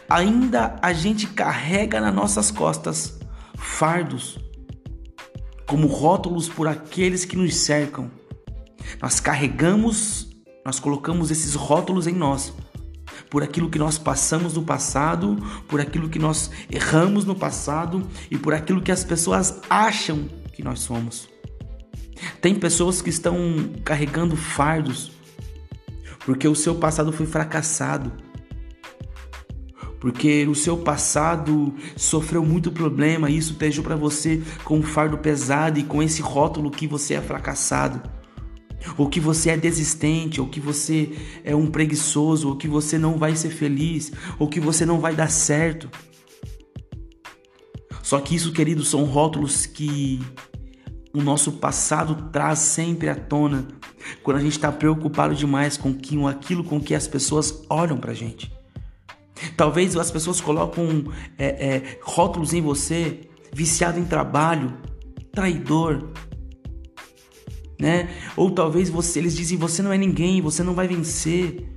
ainda 0.09 0.79
a 0.83 0.93
gente 0.93 1.27
carrega 1.27 2.01
nas 2.01 2.15
nossas 2.15 2.51
costas 2.51 3.19
fardos 3.57 4.39
como 5.67 5.87
rótulos 5.87 6.49
por 6.49 6.69
aqueles 6.69 7.25
que 7.25 7.37
nos 7.37 7.57
cercam. 7.57 8.11
Nós 9.01 9.21
carregamos, 9.21 10.29
nós 10.65 10.79
colocamos 10.79 11.31
esses 11.31 11.55
rótulos 11.55 12.07
em 12.07 12.15
nós 12.15 12.53
por 13.31 13.43
aquilo 13.43 13.71
que 13.71 13.79
nós 13.79 13.97
passamos 13.97 14.53
no 14.53 14.63
passado, 14.63 15.37
por 15.67 15.81
aquilo 15.81 16.11
que 16.11 16.19
nós 16.19 16.51
erramos 16.71 17.25
no 17.25 17.35
passado 17.35 18.07
e 18.31 18.37
por 18.37 18.53
aquilo 18.53 18.83
que 18.83 18.93
as 18.93 19.03
pessoas 19.03 19.61
acham 19.71 20.29
que 20.53 20.63
nós 20.63 20.81
somos. 20.81 21.29
Tem 22.41 22.55
pessoas 22.55 23.03
que 23.03 23.11
estão 23.11 23.37
carregando 23.85 24.37
fardos 24.37 25.13
porque 26.25 26.47
o 26.47 26.55
seu 26.55 26.75
passado 26.75 27.13
foi 27.13 27.27
fracassado. 27.27 28.13
Porque 30.01 30.47
o 30.47 30.55
seu 30.55 30.77
passado 30.77 31.75
sofreu 31.97 32.45
muito 32.45 32.73
problema, 32.73 33.31
e 33.31 33.37
isso 33.37 33.55
deixou 33.55 33.85
para 33.85 33.95
você 33.95 34.43
com 34.65 34.79
um 34.79 34.83
fardo 34.83 35.19
pesado 35.19 35.79
e 35.79 35.85
com 35.85 36.03
esse 36.03 36.21
rótulo 36.21 36.71
que 36.71 36.87
você 36.89 37.15
é 37.15 37.21
fracassado 37.21 38.03
ou 38.97 39.09
que 39.09 39.21
você 39.21 39.51
é 39.51 39.57
desistente, 39.57 40.41
ou 40.41 40.49
que 40.49 40.59
você 40.61 41.13
é 41.45 41.55
um 41.55 41.69
preguiçoso, 41.69 42.49
ou 42.49 42.57
que 42.57 42.67
você 42.67 42.99
não 42.99 43.17
vai 43.17 43.37
ser 43.37 43.51
feliz, 43.51 44.13
ou 44.41 44.49
que 44.49 44.59
você 44.59 44.85
não 44.85 44.99
vai 44.99 45.15
dar 45.15 45.31
certo. 45.31 45.89
Só 48.03 48.19
que 48.19 48.35
isso, 48.35 48.53
queridos, 48.53 48.89
são 48.89 49.05
rótulos 49.05 49.67
que 49.67 50.21
o 51.15 51.21
nosso 51.21 51.53
passado 51.53 52.31
traz 52.31 52.59
sempre 52.61 53.09
à 53.09 53.15
tona 53.15 53.69
quando 54.23 54.39
a 54.39 54.41
gente 54.41 54.53
está 54.53 54.73
preocupado 54.73 55.35
demais 55.35 55.77
com 55.77 56.27
aquilo 56.27 56.65
com 56.65 56.81
que 56.81 56.95
as 56.95 57.07
pessoas 57.07 57.63
olham 57.69 57.99
pra 57.99 58.15
gente. 58.15 58.53
Talvez 59.57 59.97
as 59.97 60.11
pessoas 60.11 60.41
colocam 60.41 61.05
é, 61.37 61.47
é, 61.47 61.99
rótulos 62.03 62.53
em 62.53 62.63
você, 62.63 63.29
viciado 63.53 63.99
em 63.99 64.05
trabalho, 64.05 64.73
traidor, 65.33 66.11
né? 67.79 68.09
Ou 68.37 68.51
talvez 68.51 68.89
você, 68.89 69.19
eles 69.19 69.37
dizem 69.37 69.59
você 69.59 69.83
não 69.83 69.93
é 69.93 69.99
ninguém, 69.99 70.41
você 70.41 70.63
não 70.63 70.75
vai 70.75 70.87
vencer. 70.87 71.72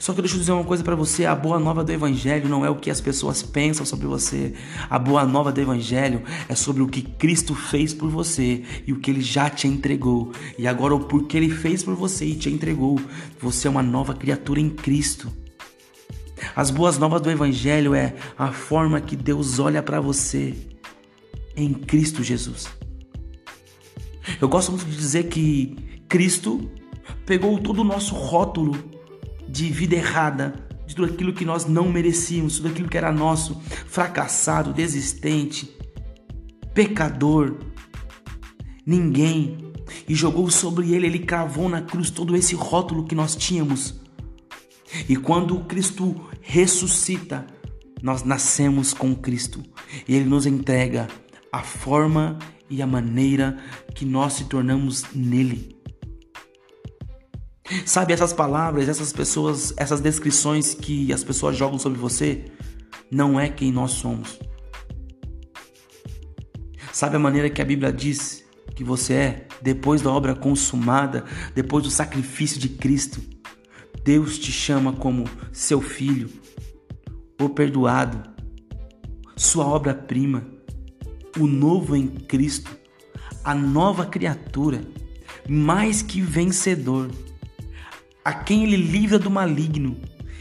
Só 0.00 0.14
que 0.14 0.22
deixa 0.22 0.36
eu 0.36 0.40
dizer 0.40 0.52
uma 0.52 0.64
coisa 0.64 0.82
para 0.82 0.96
você, 0.96 1.26
a 1.26 1.34
boa 1.34 1.58
nova 1.58 1.84
do 1.84 1.92
evangelho 1.92 2.48
não 2.48 2.64
é 2.64 2.70
o 2.70 2.74
que 2.74 2.90
as 2.90 3.02
pessoas 3.02 3.42
pensam 3.42 3.84
sobre 3.84 4.06
você. 4.06 4.54
A 4.88 4.98
boa 4.98 5.26
nova 5.26 5.52
do 5.52 5.60
evangelho 5.60 6.22
é 6.48 6.54
sobre 6.54 6.82
o 6.82 6.88
que 6.88 7.02
Cristo 7.02 7.54
fez 7.54 7.92
por 7.92 8.08
você 8.08 8.64
e 8.86 8.94
o 8.94 8.98
que 8.98 9.10
ele 9.10 9.20
já 9.20 9.50
te 9.50 9.68
entregou. 9.68 10.32
E 10.58 10.66
agora 10.66 10.94
o 10.94 11.00
porquê 11.00 11.36
ele 11.36 11.50
fez 11.50 11.82
por 11.82 11.94
você 11.94 12.24
e 12.24 12.34
te 12.34 12.48
entregou. 12.48 12.98
Você 13.40 13.68
é 13.68 13.70
uma 13.70 13.82
nova 13.82 14.14
criatura 14.14 14.58
em 14.58 14.70
Cristo. 14.70 15.30
As 16.56 16.70
boas 16.70 16.96
novas 16.96 17.20
do 17.20 17.30
evangelho 17.30 17.94
é 17.94 18.14
a 18.38 18.50
forma 18.52 19.02
que 19.02 19.14
Deus 19.14 19.58
olha 19.58 19.82
para 19.82 20.00
você 20.00 20.54
em 21.54 21.74
Cristo 21.74 22.22
Jesus. 22.22 22.70
Eu 24.40 24.48
gosto 24.48 24.72
muito 24.72 24.86
de 24.86 24.96
dizer 24.96 25.24
que 25.24 25.76
Cristo 26.08 26.70
pegou 27.26 27.58
todo 27.58 27.82
o 27.82 27.84
nosso 27.84 28.14
rótulo 28.14 28.98
de 29.50 29.70
vida 29.70 29.96
errada, 29.96 30.54
de 30.86 30.94
tudo 30.94 31.12
aquilo 31.12 31.32
que 31.32 31.44
nós 31.44 31.66
não 31.66 31.90
merecíamos, 31.90 32.56
tudo 32.56 32.68
aquilo 32.68 32.88
que 32.88 32.96
era 32.96 33.12
nosso, 33.12 33.60
fracassado, 33.86 34.72
desistente, 34.72 35.70
pecador, 36.72 37.56
ninguém, 38.86 39.58
e 40.08 40.14
jogou 40.14 40.50
sobre 40.50 40.92
ele, 40.92 41.06
ele 41.06 41.18
cravou 41.18 41.68
na 41.68 41.82
cruz 41.82 42.10
todo 42.10 42.36
esse 42.36 42.54
rótulo 42.54 43.04
que 43.04 43.14
nós 43.14 43.34
tínhamos. 43.34 44.00
E 45.08 45.16
quando 45.16 45.58
Cristo 45.60 46.28
ressuscita, 46.40 47.46
nós 48.02 48.22
nascemos 48.22 48.94
com 48.94 49.14
Cristo 49.14 49.62
e 50.08 50.14
ele 50.14 50.24
nos 50.24 50.46
entrega 50.46 51.06
a 51.52 51.62
forma 51.62 52.38
e 52.68 52.80
a 52.80 52.86
maneira 52.86 53.58
que 53.94 54.04
nós 54.04 54.34
se 54.34 54.44
tornamos 54.44 55.04
nele. 55.14 55.79
Sabe 57.84 58.12
essas 58.12 58.32
palavras, 58.32 58.88
essas 58.88 59.12
pessoas, 59.12 59.72
essas 59.76 60.00
descrições 60.00 60.74
que 60.74 61.12
as 61.12 61.22
pessoas 61.22 61.56
jogam 61.56 61.78
sobre 61.78 61.98
você, 61.98 62.44
não 63.10 63.38
é 63.38 63.48
quem 63.48 63.72
nós 63.72 63.92
somos. 63.92 64.38
Sabe 66.92 67.16
a 67.16 67.20
maneira 67.20 67.48
que 67.48 67.62
a 67.62 67.64
Bíblia 67.64 67.92
diz 67.92 68.44
que 68.74 68.82
você 68.82 69.14
é 69.14 69.48
depois 69.62 70.02
da 70.02 70.10
obra 70.10 70.34
consumada, 70.34 71.24
depois 71.54 71.84
do 71.84 71.90
sacrifício 71.90 72.58
de 72.58 72.68
Cristo? 72.68 73.22
Deus 74.02 74.38
te 74.38 74.50
chama 74.50 74.92
como 74.92 75.24
seu 75.52 75.80
filho, 75.80 76.30
o 77.40 77.48
perdoado, 77.48 78.22
sua 79.36 79.66
obra-prima 79.66 80.60
o 81.38 81.46
novo 81.46 81.94
em 81.94 82.06
Cristo, 82.06 82.76
a 83.44 83.54
nova 83.54 84.06
criatura, 84.06 84.82
mais 85.48 86.02
que 86.02 86.20
vencedor, 86.20 87.10
a 88.24 88.32
quem 88.32 88.64
ele 88.64 88.76
livra 88.76 89.18
do 89.18 89.30
maligno, 89.30 89.96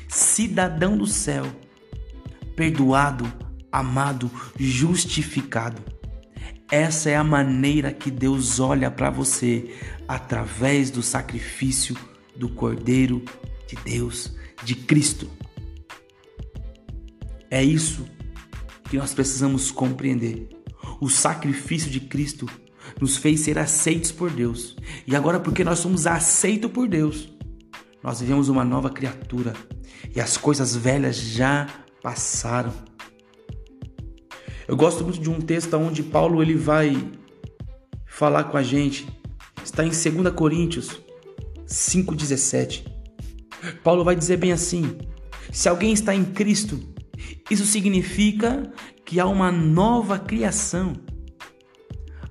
cidadão 0.08 0.98
do 0.98 1.08
céu, 1.08 1.46
perdoado, 2.56 3.32
amado, 3.72 4.30
justificado. 4.58 5.82
Essa 6.72 7.10
é 7.10 7.16
a 7.16 7.24
maneira 7.24 7.92
que 7.92 8.12
Deus 8.12 8.60
olha 8.60 8.92
para 8.92 9.10
você 9.10 9.74
através 10.08 10.92
do 10.92 11.02
sacrifício 11.02 11.96
do 12.36 12.50
Cordeiro 12.50 13.24
de 13.68 13.76
Deus, 13.84 14.36
de 14.64 14.76
Cristo. 14.76 15.30
É 17.50 17.64
isso 17.64 18.06
que 18.90 18.98
nós 18.98 19.14
precisamos 19.14 19.72
compreender. 19.72 20.50
O 21.00 21.10
sacrifício 21.10 21.90
de 21.90 22.00
Cristo 22.00 22.48
nos 23.00 23.18
fez 23.18 23.42
ser 23.42 23.58
aceitos 23.58 24.12
por 24.12 24.30
Deus. 24.30 24.76
E 25.08 25.16
agora, 25.16 25.40
porque 25.40 25.64
nós 25.64 25.80
somos 25.80 26.06
aceitos 26.06 26.72
por 26.72 26.88
Deus, 26.88 27.30
nós 28.04 28.22
vivemos 28.22 28.48
uma 28.48 28.64
nova 28.64 28.90
criatura 28.90 29.54
e 30.16 30.22
as 30.22 30.38
coisas 30.38 30.76
velhas 30.76 31.18
já 31.18 31.68
passaram. 32.02 32.74
Eu 34.68 34.78
gosto 34.78 35.04
muito 35.04 35.20
de 35.20 35.30
um 35.30 35.42
texto 35.42 35.74
onde 35.76 36.04
Paulo 36.04 36.42
ele 36.42 36.56
vai 36.56 36.96
falar 38.06 38.46
com 38.46 38.58
a 38.58 38.64
gente. 38.64 39.08
Está 39.64 39.84
em 39.84 39.90
2 39.90 40.34
Coríntios 40.34 41.02
5:17. 41.68 42.86
Paulo 43.84 44.04
vai 44.04 44.16
dizer 44.16 44.38
bem 44.38 44.52
assim: 44.52 44.98
Se 45.52 45.68
alguém 45.68 45.92
está 45.92 46.16
em 46.16 46.24
Cristo, 46.24 46.80
isso 47.50 47.66
significa 47.66 48.72
que 49.04 49.20
há 49.20 49.26
uma 49.26 49.52
nova 49.52 50.18
criação. 50.18 50.94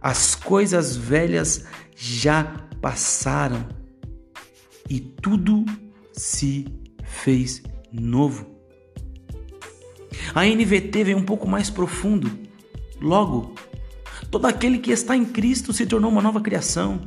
As 0.00 0.34
coisas 0.34 0.96
velhas 0.96 1.64
já 1.94 2.44
passaram 2.80 3.77
e 4.88 5.00
tudo 5.00 5.64
se 6.12 6.66
fez 7.04 7.62
novo. 7.92 8.46
A 10.34 10.44
NVT 10.44 11.04
vem 11.04 11.14
um 11.14 11.24
pouco 11.24 11.48
mais 11.48 11.70
profundo. 11.70 12.30
Logo, 13.00 13.54
todo 14.30 14.46
aquele 14.46 14.78
que 14.78 14.90
está 14.90 15.16
em 15.16 15.24
Cristo 15.24 15.72
se 15.72 15.86
tornou 15.86 16.10
uma 16.10 16.22
nova 16.22 16.40
criação, 16.40 17.00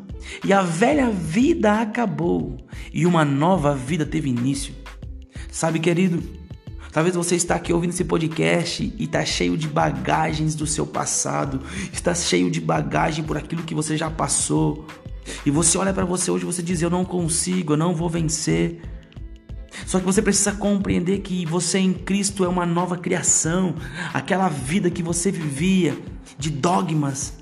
e 0.43 0.53
a 0.53 0.61
velha 0.61 1.09
vida 1.09 1.81
acabou, 1.81 2.57
e 2.93 3.05
uma 3.05 3.25
nova 3.25 3.75
vida 3.75 4.05
teve 4.05 4.29
início. 4.29 4.73
Sabe, 5.51 5.79
querido, 5.79 6.41
Talvez 6.91 7.15
você 7.15 7.35
está 7.35 7.55
aqui 7.55 7.71
ouvindo 7.71 7.91
esse 7.91 8.03
podcast 8.03 8.93
e 8.97 9.03
está 9.05 9.23
cheio 9.23 9.57
de 9.57 9.65
bagagens 9.65 10.55
do 10.55 10.67
seu 10.67 10.85
passado, 10.85 11.61
está 11.91 12.13
cheio 12.13 12.51
de 12.51 12.59
bagagem 12.59 13.23
por 13.23 13.38
aquilo 13.38 13.63
que 13.63 13.73
você 13.73 13.95
já 13.95 14.11
passou. 14.11 14.85
E 15.45 15.51
você 15.51 15.77
olha 15.77 15.93
para 15.93 16.05
você 16.05 16.29
hoje 16.31 16.43
e 16.43 16.45
você 16.45 16.61
diz: 16.61 16.81
Eu 16.81 16.89
não 16.89 17.05
consigo, 17.05 17.73
eu 17.73 17.77
não 17.77 17.95
vou 17.95 18.09
vencer. 18.09 18.81
Só 19.85 20.00
que 20.00 20.05
você 20.05 20.21
precisa 20.21 20.51
compreender 20.51 21.19
que 21.19 21.45
você 21.45 21.79
em 21.79 21.93
Cristo 21.93 22.43
é 22.43 22.47
uma 22.47 22.65
nova 22.65 22.97
criação. 22.97 23.75
Aquela 24.13 24.50
vida 24.50 24.89
que 24.89 25.01
você 25.01 25.31
vivia 25.31 25.97
de 26.38 26.50
dogmas, 26.50 27.40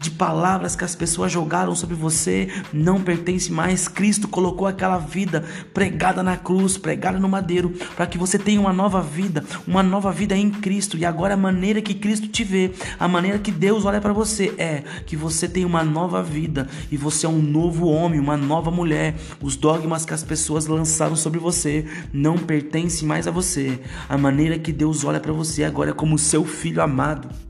de 0.00 0.10
palavras 0.10 0.76
que 0.76 0.84
as 0.84 0.94
pessoas 0.94 1.32
jogaram 1.32 1.74
sobre 1.74 1.94
você 1.94 2.48
não 2.72 3.00
pertence 3.00 3.52
mais. 3.52 3.88
Cristo 3.88 4.28
colocou 4.28 4.66
aquela 4.66 4.98
vida 4.98 5.44
pregada 5.72 6.22
na 6.22 6.36
cruz, 6.36 6.76
pregada 6.76 7.18
no 7.18 7.28
madeiro, 7.28 7.70
para 7.96 8.06
que 8.06 8.18
você 8.18 8.38
tenha 8.38 8.60
uma 8.60 8.72
nova 8.72 9.00
vida, 9.00 9.44
uma 9.66 9.82
nova 9.82 10.12
vida 10.12 10.36
em 10.36 10.50
Cristo. 10.50 10.96
E 10.96 11.04
agora 11.04 11.34
a 11.34 11.36
maneira 11.36 11.80
que 11.80 11.94
Cristo 11.94 12.28
te 12.28 12.44
vê, 12.44 12.72
a 12.98 13.08
maneira 13.08 13.38
que 13.38 13.50
Deus 13.50 13.84
olha 13.84 14.00
para 14.00 14.12
você 14.12 14.54
é 14.58 14.82
que 15.06 15.16
você 15.16 15.48
tem 15.48 15.64
uma 15.64 15.82
nova 15.82 16.22
vida 16.22 16.68
e 16.90 16.96
você 16.96 17.26
é 17.26 17.28
um 17.28 17.42
novo 17.42 17.86
homem, 17.86 18.20
uma 18.20 18.36
nova 18.36 18.70
mulher. 18.70 19.16
Os 19.40 19.56
dogmas 19.56 20.04
que 20.04 20.14
as 20.14 20.22
pessoas 20.22 20.66
lançaram 20.66 21.16
sobre 21.16 21.38
você 21.38 21.84
não 22.12 22.36
pertencem 22.36 23.06
mais 23.06 23.26
a 23.26 23.30
você. 23.30 23.80
A 24.08 24.16
maneira 24.16 24.58
que 24.58 24.72
Deus 24.72 25.04
olha 25.04 25.20
para 25.20 25.32
você 25.32 25.64
agora 25.64 25.90
é 25.90 25.94
como 25.94 26.18
seu 26.18 26.44
filho 26.44 26.82
amado. 26.82 27.47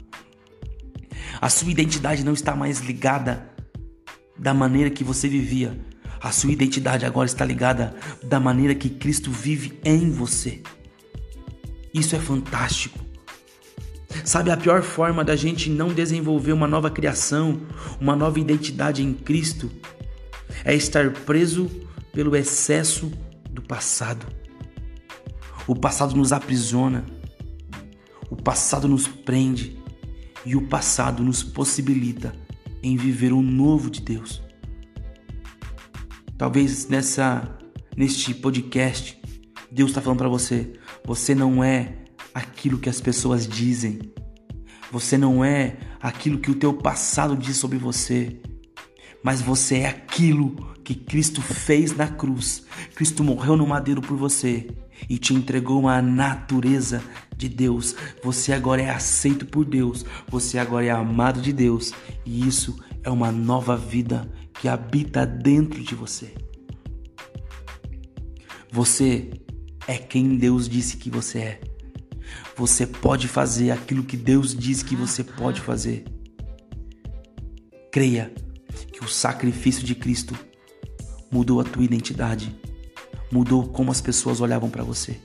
A 1.40 1.48
sua 1.48 1.70
identidade 1.70 2.24
não 2.24 2.32
está 2.32 2.56
mais 2.56 2.80
ligada 2.80 3.48
da 4.36 4.52
maneira 4.52 4.90
que 4.90 5.04
você 5.04 5.28
vivia. 5.28 5.78
A 6.20 6.32
sua 6.32 6.50
identidade 6.50 7.06
agora 7.06 7.26
está 7.26 7.44
ligada 7.44 7.94
da 8.24 8.40
maneira 8.40 8.74
que 8.74 8.90
Cristo 8.90 9.30
vive 9.30 9.78
em 9.84 10.10
você. 10.10 10.62
Isso 11.94 12.16
é 12.16 12.18
fantástico. 12.18 12.98
Sabe 14.24 14.50
a 14.50 14.56
pior 14.56 14.82
forma 14.82 15.24
da 15.24 15.36
gente 15.36 15.70
não 15.70 15.92
desenvolver 15.92 16.52
uma 16.52 16.66
nova 16.66 16.90
criação, 16.90 17.60
uma 18.00 18.16
nova 18.16 18.40
identidade 18.40 19.02
em 19.02 19.14
Cristo? 19.14 19.70
É 20.64 20.74
estar 20.74 21.10
preso 21.12 21.70
pelo 22.12 22.34
excesso 22.34 23.12
do 23.48 23.62
passado. 23.62 24.26
O 25.68 25.74
passado 25.76 26.16
nos 26.16 26.32
aprisiona. 26.32 27.04
O 28.28 28.36
passado 28.36 28.88
nos 28.88 29.06
prende 29.06 29.78
e 30.44 30.56
o 30.56 30.66
passado 30.68 31.22
nos 31.22 31.42
possibilita 31.42 32.34
em 32.82 32.96
viver 32.96 33.32
o 33.32 33.42
novo 33.42 33.90
de 33.90 34.00
Deus. 34.00 34.42
Talvez 36.36 36.88
nessa 36.88 37.56
neste 37.96 38.32
podcast 38.32 39.18
Deus 39.70 39.90
está 39.90 40.00
falando 40.00 40.18
para 40.18 40.28
você, 40.28 40.72
você 41.04 41.34
não 41.34 41.62
é 41.62 41.94
aquilo 42.34 42.78
que 42.78 42.88
as 42.88 43.00
pessoas 43.00 43.46
dizem. 43.46 43.98
Você 44.90 45.18
não 45.18 45.44
é 45.44 45.76
aquilo 46.00 46.38
que 46.38 46.50
o 46.50 46.54
teu 46.54 46.72
passado 46.72 47.36
diz 47.36 47.56
sobre 47.56 47.76
você, 47.76 48.40
mas 49.28 49.42
você 49.42 49.80
é 49.80 49.88
aquilo 49.88 50.74
que 50.82 50.94
Cristo 50.94 51.42
fez 51.42 51.94
na 51.94 52.08
cruz. 52.08 52.64
Cristo 52.94 53.22
morreu 53.22 53.58
no 53.58 53.66
madeiro 53.66 54.00
por 54.00 54.16
você 54.16 54.70
e 55.06 55.18
te 55.18 55.34
entregou 55.34 55.80
uma 55.80 56.00
natureza 56.00 57.04
de 57.36 57.46
Deus. 57.46 57.94
Você 58.24 58.54
agora 58.54 58.80
é 58.80 58.88
aceito 58.88 59.44
por 59.44 59.66
Deus, 59.66 60.02
você 60.28 60.58
agora 60.58 60.86
é 60.86 60.90
amado 60.90 61.42
de 61.42 61.52
Deus, 61.52 61.92
e 62.24 62.48
isso 62.48 62.82
é 63.02 63.10
uma 63.10 63.30
nova 63.30 63.76
vida 63.76 64.26
que 64.54 64.66
habita 64.66 65.26
dentro 65.26 65.84
de 65.84 65.94
você. 65.94 66.32
Você 68.72 69.28
é 69.86 69.98
quem 69.98 70.38
Deus 70.38 70.66
disse 70.66 70.96
que 70.96 71.10
você 71.10 71.38
é. 71.38 71.60
Você 72.56 72.86
pode 72.86 73.28
fazer 73.28 73.72
aquilo 73.72 74.04
que 74.04 74.16
Deus 74.16 74.56
diz 74.56 74.82
que 74.82 74.96
você 74.96 75.22
pode 75.22 75.60
fazer. 75.60 76.06
Creia 77.92 78.32
que 78.92 79.04
o 79.04 79.08
sacrifício 79.08 79.84
de 79.84 79.94
Cristo 79.94 80.34
mudou 81.30 81.60
a 81.60 81.64
tua 81.64 81.84
identidade 81.84 82.54
mudou 83.30 83.68
como 83.68 83.90
as 83.90 84.00
pessoas 84.00 84.40
olhavam 84.40 84.70
para 84.70 84.82
você. 84.82 85.16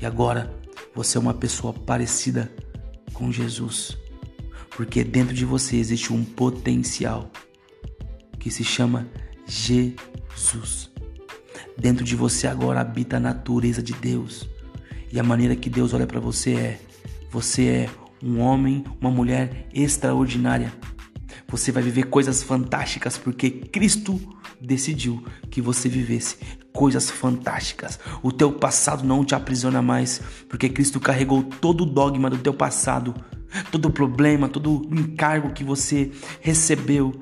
E 0.00 0.06
agora 0.06 0.54
você 0.94 1.16
é 1.16 1.20
uma 1.20 1.34
pessoa 1.34 1.72
parecida 1.72 2.50
com 3.12 3.32
Jesus, 3.32 3.96
porque 4.70 5.02
dentro 5.02 5.34
de 5.34 5.44
você 5.44 5.76
existe 5.76 6.12
um 6.12 6.24
potencial 6.24 7.30
que 8.38 8.50
se 8.50 8.62
chama 8.62 9.06
Jesus. 9.46 10.90
Dentro 11.78 12.04
de 12.04 12.14
você 12.14 12.46
agora 12.46 12.80
habita 12.80 13.16
a 13.16 13.20
natureza 13.20 13.82
de 13.82 13.92
Deus. 13.94 14.48
E 15.12 15.18
a 15.20 15.22
maneira 15.22 15.56
que 15.56 15.70
Deus 15.70 15.92
olha 15.94 16.06
para 16.06 16.20
você 16.20 16.54
é: 16.54 16.80
você 17.30 17.66
é 17.66 17.90
um 18.22 18.40
homem, 18.40 18.84
uma 19.00 19.10
mulher 19.10 19.66
extraordinária. 19.72 20.72
Você 21.48 21.70
vai 21.70 21.82
viver 21.82 22.04
coisas 22.04 22.42
fantásticas 22.42 23.16
porque 23.16 23.50
Cristo 23.50 24.20
decidiu 24.60 25.24
que 25.50 25.60
você 25.60 25.88
vivesse 25.88 26.36
coisas 26.72 27.10
fantásticas. 27.10 27.98
O 28.22 28.30
teu 28.30 28.52
passado 28.52 29.04
não 29.04 29.24
te 29.24 29.34
aprisiona 29.34 29.80
mais, 29.80 30.20
porque 30.48 30.68
Cristo 30.68 31.00
carregou 31.00 31.42
todo 31.42 31.82
o 31.82 31.86
dogma 31.86 32.28
do 32.28 32.36
teu 32.36 32.52
passado, 32.52 33.14
todo 33.72 33.86
o 33.86 33.90
problema, 33.90 34.48
todo 34.48 34.82
o 34.82 34.94
encargo 34.94 35.52
que 35.52 35.64
você 35.64 36.10
recebeu, 36.40 37.12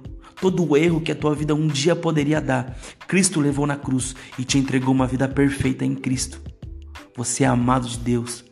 todo 0.40 0.68
o 0.68 0.76
erro 0.76 1.00
que 1.00 1.12
a 1.12 1.14
tua 1.14 1.34
vida 1.34 1.54
um 1.54 1.68
dia 1.68 1.94
poderia 1.94 2.40
dar. 2.40 2.76
Cristo 3.06 3.40
levou 3.40 3.66
na 3.66 3.76
cruz 3.76 4.16
e 4.38 4.44
te 4.44 4.58
entregou 4.58 4.92
uma 4.92 5.06
vida 5.06 5.28
perfeita 5.28 5.84
em 5.84 5.94
Cristo. 5.94 6.40
Você 7.16 7.44
é 7.44 7.46
amado 7.46 7.86
de 7.86 7.98
Deus. 7.98 8.44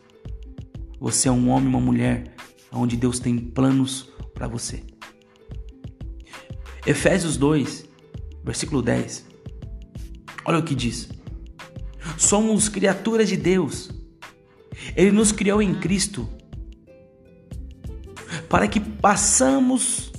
Você 1.01 1.27
é 1.27 1.31
um 1.31 1.49
homem, 1.49 1.67
uma 1.67 1.81
mulher, 1.81 2.33
onde 2.71 2.95
Deus 2.95 3.19
tem 3.19 3.37
planos 3.37 4.09
para 4.33 4.47
você. 4.47 4.92
Efésios 6.85 7.37
2, 7.37 7.85
versículo 8.43 8.81
10. 8.81 9.25
Olha 10.45 10.59
o 10.59 10.63
que 10.63 10.75
diz. 10.75 11.09
Somos 12.17 12.67
criaturas 12.67 13.29
de 13.29 13.37
Deus. 13.37 13.89
Ele 14.95 15.11
nos 15.11 15.31
criou 15.31 15.61
em 15.61 15.73
Cristo 15.75 16.27
para 18.49 18.67
que 18.67 18.79
passamos 18.79 20.11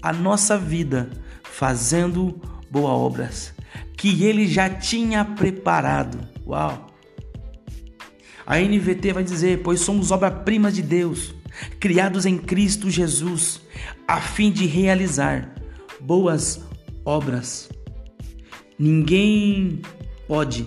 a 0.00 0.12
nossa 0.12 0.56
vida 0.56 1.10
fazendo 1.42 2.40
boas 2.70 2.92
obras 2.92 3.54
que 3.96 4.24
ele 4.24 4.46
já 4.46 4.70
tinha 4.70 5.24
preparado. 5.24 6.18
Uau! 6.46 6.86
A 8.46 8.58
NVT 8.58 9.12
vai 9.12 9.24
dizer: 9.24 9.62
Pois 9.62 9.80
somos 9.80 10.10
obra-prima 10.10 10.70
de 10.70 10.82
Deus, 10.82 11.34
criados 11.80 12.24
em 12.24 12.38
Cristo 12.38 12.90
Jesus, 12.90 13.60
a 14.06 14.20
fim 14.20 14.50
de 14.50 14.66
realizar 14.66 15.55
boas 16.06 16.60
obras. 17.04 17.68
Ninguém 18.78 19.82
pode 20.28 20.64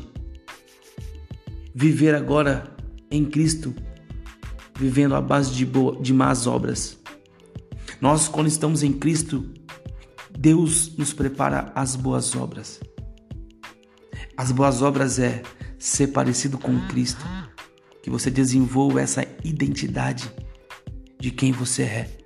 viver 1.74 2.14
agora 2.14 2.76
em 3.10 3.24
Cristo 3.24 3.74
vivendo 4.78 5.16
à 5.16 5.22
base 5.22 5.54
de, 5.54 5.66
boa, 5.66 6.00
de 6.02 6.14
más 6.14 6.46
obras. 6.46 6.98
Nós, 8.02 8.28
quando 8.28 8.48
estamos 8.48 8.84
em 8.84 8.92
Cristo, 8.92 9.50
Deus 10.38 10.96
nos 10.98 11.14
prepara 11.14 11.72
as 11.74 11.96
boas 11.96 12.36
obras. 12.36 12.82
As 14.36 14.52
boas 14.52 14.82
obras 14.82 15.20
é 15.20 15.42
ser 15.78 16.08
parecido 16.08 16.58
com 16.58 16.88
Cristo, 16.88 17.26
que 18.04 18.10
você 18.10 18.30
desenvolva 18.30 19.02
essa 19.02 19.26
identidade 19.44 20.30
de 21.20 21.32
quem 21.32 21.52
você 21.52 21.84
é. 21.84 22.19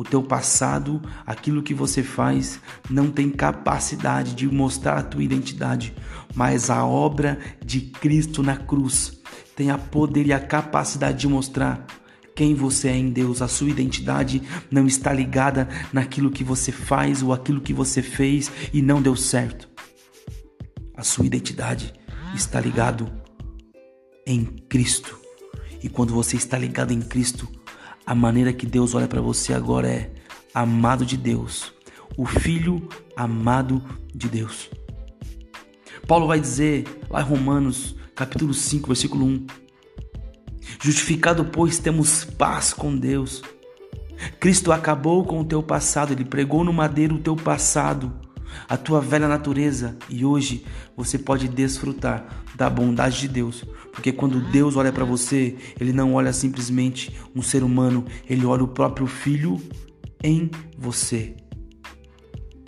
O 0.00 0.02
teu 0.02 0.22
passado, 0.22 0.98
aquilo 1.26 1.62
que 1.62 1.74
você 1.74 2.02
faz, 2.02 2.58
não 2.88 3.10
tem 3.10 3.28
capacidade 3.28 4.34
de 4.34 4.48
mostrar 4.48 4.96
a 4.96 5.02
tua 5.02 5.22
identidade, 5.22 5.94
mas 6.34 6.70
a 6.70 6.86
obra 6.86 7.38
de 7.62 7.82
Cristo 7.82 8.42
na 8.42 8.56
cruz 8.56 9.20
tem 9.54 9.70
a 9.70 9.76
poder 9.76 10.26
e 10.26 10.32
a 10.32 10.40
capacidade 10.40 11.18
de 11.18 11.28
mostrar 11.28 11.86
quem 12.34 12.54
você 12.54 12.88
é 12.88 12.96
em 12.96 13.10
Deus. 13.10 13.42
A 13.42 13.46
sua 13.46 13.68
identidade 13.68 14.40
não 14.70 14.86
está 14.86 15.12
ligada 15.12 15.68
naquilo 15.92 16.30
que 16.30 16.42
você 16.42 16.72
faz 16.72 17.22
ou 17.22 17.30
aquilo 17.30 17.60
que 17.60 17.74
você 17.74 18.00
fez 18.00 18.50
e 18.72 18.80
não 18.80 19.02
deu 19.02 19.14
certo. 19.14 19.68
A 20.96 21.02
sua 21.02 21.26
identidade 21.26 21.92
está 22.34 22.58
ligado 22.58 23.12
em 24.26 24.46
Cristo. 24.46 25.20
E 25.82 25.90
quando 25.90 26.14
você 26.14 26.38
está 26.38 26.56
ligado 26.56 26.90
em 26.90 27.02
Cristo, 27.02 27.59
a 28.10 28.14
maneira 28.16 28.52
que 28.52 28.66
Deus 28.66 28.92
olha 28.92 29.06
para 29.06 29.20
você 29.20 29.54
agora 29.54 29.88
é 29.88 30.10
amado 30.52 31.06
de 31.06 31.16
Deus, 31.16 31.72
o 32.16 32.26
filho 32.26 32.88
amado 33.14 33.80
de 34.12 34.28
Deus. 34.28 34.68
Paulo 36.08 36.26
vai 36.26 36.40
dizer 36.40 36.86
lá 37.08 37.20
em 37.20 37.24
Romanos, 37.24 37.94
capítulo 38.16 38.52
5, 38.52 38.88
versículo 38.88 39.24
1: 39.24 39.46
Justificado, 40.82 41.44
pois, 41.44 41.78
temos 41.78 42.24
paz 42.24 42.72
com 42.72 42.98
Deus. 42.98 43.42
Cristo 44.40 44.72
acabou 44.72 45.24
com 45.24 45.42
o 45.42 45.44
teu 45.44 45.62
passado, 45.62 46.12
ele 46.12 46.24
pregou 46.24 46.64
no 46.64 46.72
madeiro 46.72 47.14
o 47.14 47.20
teu 47.20 47.36
passado 47.36 48.12
a 48.68 48.76
tua 48.76 49.00
velha 49.00 49.28
natureza 49.28 49.96
e 50.08 50.24
hoje 50.24 50.64
você 50.96 51.18
pode 51.18 51.48
desfrutar 51.48 52.44
da 52.54 52.68
bondade 52.68 53.20
de 53.20 53.28
Deus, 53.28 53.64
porque 53.92 54.12
quando 54.12 54.40
Deus 54.50 54.76
olha 54.76 54.92
para 54.92 55.04
você, 55.04 55.56
ele 55.80 55.92
não 55.92 56.14
olha 56.14 56.32
simplesmente 56.32 57.16
um 57.34 57.42
ser 57.42 57.62
humano, 57.62 58.04
ele 58.28 58.44
olha 58.44 58.64
o 58.64 58.68
próprio 58.68 59.06
filho 59.06 59.60
em 60.22 60.50
você. 60.78 61.34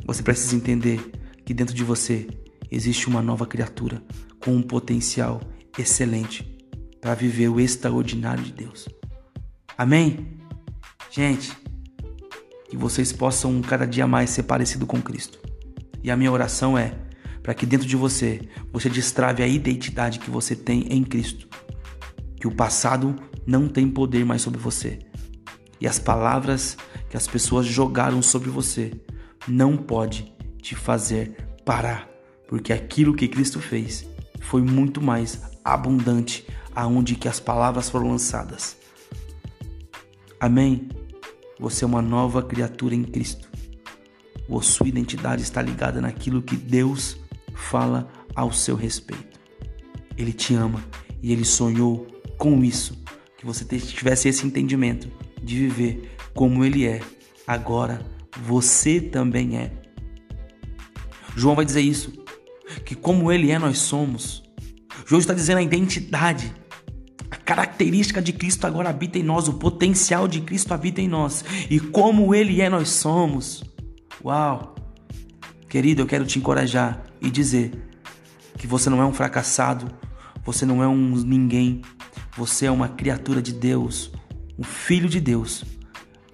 Você 0.05 0.22
precisa 0.22 0.57
entender 0.57 1.12
que 1.44 1.55
dentro 1.55 1.74
de 1.74 1.85
você 1.85 2.26
existe 2.70 3.09
uma 3.09 3.22
nova 3.22 3.46
criatura. 3.46 4.02
com 4.44 4.57
um 4.57 4.62
potencial 4.62 5.40
excelente 5.78 6.59
para 7.00 7.14
viver 7.14 7.48
o 7.48 7.61
extraordinário 7.61 8.42
de 8.42 8.52
Deus. 8.52 8.88
Amém? 9.78 10.37
Gente, 11.11 11.57
que 12.68 12.76
vocês 12.76 13.12
possam 13.12 13.61
cada 13.62 13.87
dia 13.87 14.07
mais 14.07 14.31
ser 14.31 14.42
parecido 14.44 14.85
com 14.87 15.00
Cristo. 15.00 15.38
E 16.02 16.10
a 16.10 16.16
minha 16.16 16.32
oração 16.32 16.76
é 16.76 16.94
para 17.42 17.54
que 17.54 17.66
dentro 17.66 17.86
de 17.86 17.96
você 17.96 18.40
você 18.72 18.88
destrave 18.88 19.42
a 19.42 19.46
identidade 19.46 20.18
que 20.18 20.30
você 20.30 20.54
tem 20.54 20.86
em 20.90 21.02
Cristo. 21.02 21.48
Que 22.36 22.46
o 22.46 22.54
passado 22.54 23.16
não 23.46 23.68
tem 23.68 23.88
poder 23.88 24.24
mais 24.24 24.42
sobre 24.42 24.60
você. 24.60 24.98
E 25.80 25.86
as 25.86 25.98
palavras 25.98 26.76
que 27.10 27.16
as 27.16 27.26
pessoas 27.26 27.66
jogaram 27.66 28.22
sobre 28.22 28.48
você 28.48 28.92
não 29.46 29.76
pode 29.76 30.32
te 30.60 30.74
fazer 30.74 31.36
parar, 31.64 32.08
porque 32.48 32.72
aquilo 32.72 33.14
que 33.14 33.28
Cristo 33.28 33.60
fez 33.60 34.06
foi 34.40 34.62
muito 34.62 35.02
mais 35.02 35.40
abundante 35.64 36.46
aonde 36.74 37.16
que 37.16 37.28
as 37.28 37.40
palavras 37.40 37.90
foram 37.90 38.08
lançadas. 38.08 38.76
Amém. 40.40 40.88
Você 41.58 41.84
é 41.84 41.86
uma 41.86 42.02
nova 42.02 42.42
criatura 42.42 42.94
em 42.94 43.04
Cristo. 43.04 43.51
A 44.50 44.62
sua 44.62 44.88
identidade 44.88 45.42
está 45.42 45.62
ligada 45.62 46.00
naquilo 46.00 46.42
que 46.42 46.57
Deus 46.57 47.16
fala 47.55 48.11
ao 48.35 48.52
seu 48.52 48.76
respeito. 48.76 49.40
Ele 50.16 50.33
te 50.33 50.55
ama 50.55 50.85
e 51.22 51.33
ele 51.33 51.44
sonhou 51.44 52.07
com 52.37 52.62
isso, 52.62 53.02
que 53.38 53.46
você 53.46 53.64
tivesse 53.64 54.28
esse 54.28 54.46
entendimento 54.46 55.09
de 55.42 55.57
viver 55.57 56.16
como 56.35 56.64
ele 56.64 56.87
é. 56.87 57.00
Agora 57.46 58.05
você 58.42 59.00
também 59.00 59.57
é. 59.57 59.72
João 61.35 61.55
vai 61.55 61.64
dizer 61.64 61.81
isso, 61.81 62.12
que 62.85 62.94
como 62.94 63.33
ele 63.33 63.50
é, 63.50 63.59
nós 63.59 63.78
somos. 63.78 64.42
João 65.07 65.20
está 65.20 65.33
dizendo 65.33 65.59
a 65.59 65.62
identidade 65.62 66.52
característica 67.44 68.22
de 68.22 68.33
Cristo 68.33 68.66
agora 68.66 68.88
habita 68.88 69.18
em 69.18 69.22
nós, 69.22 69.48
o 69.48 69.55
potencial 69.55 70.28
de 70.28 70.40
Cristo 70.40 70.72
habita 70.72 71.00
em 71.00 71.09
nós. 71.09 71.44
E 71.68 71.78
como 71.78 72.35
Ele 72.35 72.61
é, 72.61 72.68
nós 72.68 72.88
somos. 72.90 73.62
Uau! 74.24 74.76
Querido, 75.68 76.02
eu 76.02 76.06
quero 76.06 76.24
te 76.24 76.38
encorajar 76.38 77.02
e 77.20 77.28
dizer 77.28 77.72
que 78.56 78.68
você 78.68 78.88
não 78.88 79.02
é 79.02 79.04
um 79.04 79.12
fracassado, 79.12 79.92
você 80.44 80.64
não 80.64 80.80
é 80.80 80.87
um 80.87 81.16
ninguém, 81.16 81.82
você 82.37 82.66
é 82.66 82.70
uma 82.70 82.88
criatura 82.88 83.42
de 83.42 83.52
Deus, 83.52 84.12
um 84.56 84.62
filho 84.62 85.08
de 85.08 85.20
Deus. 85.20 85.64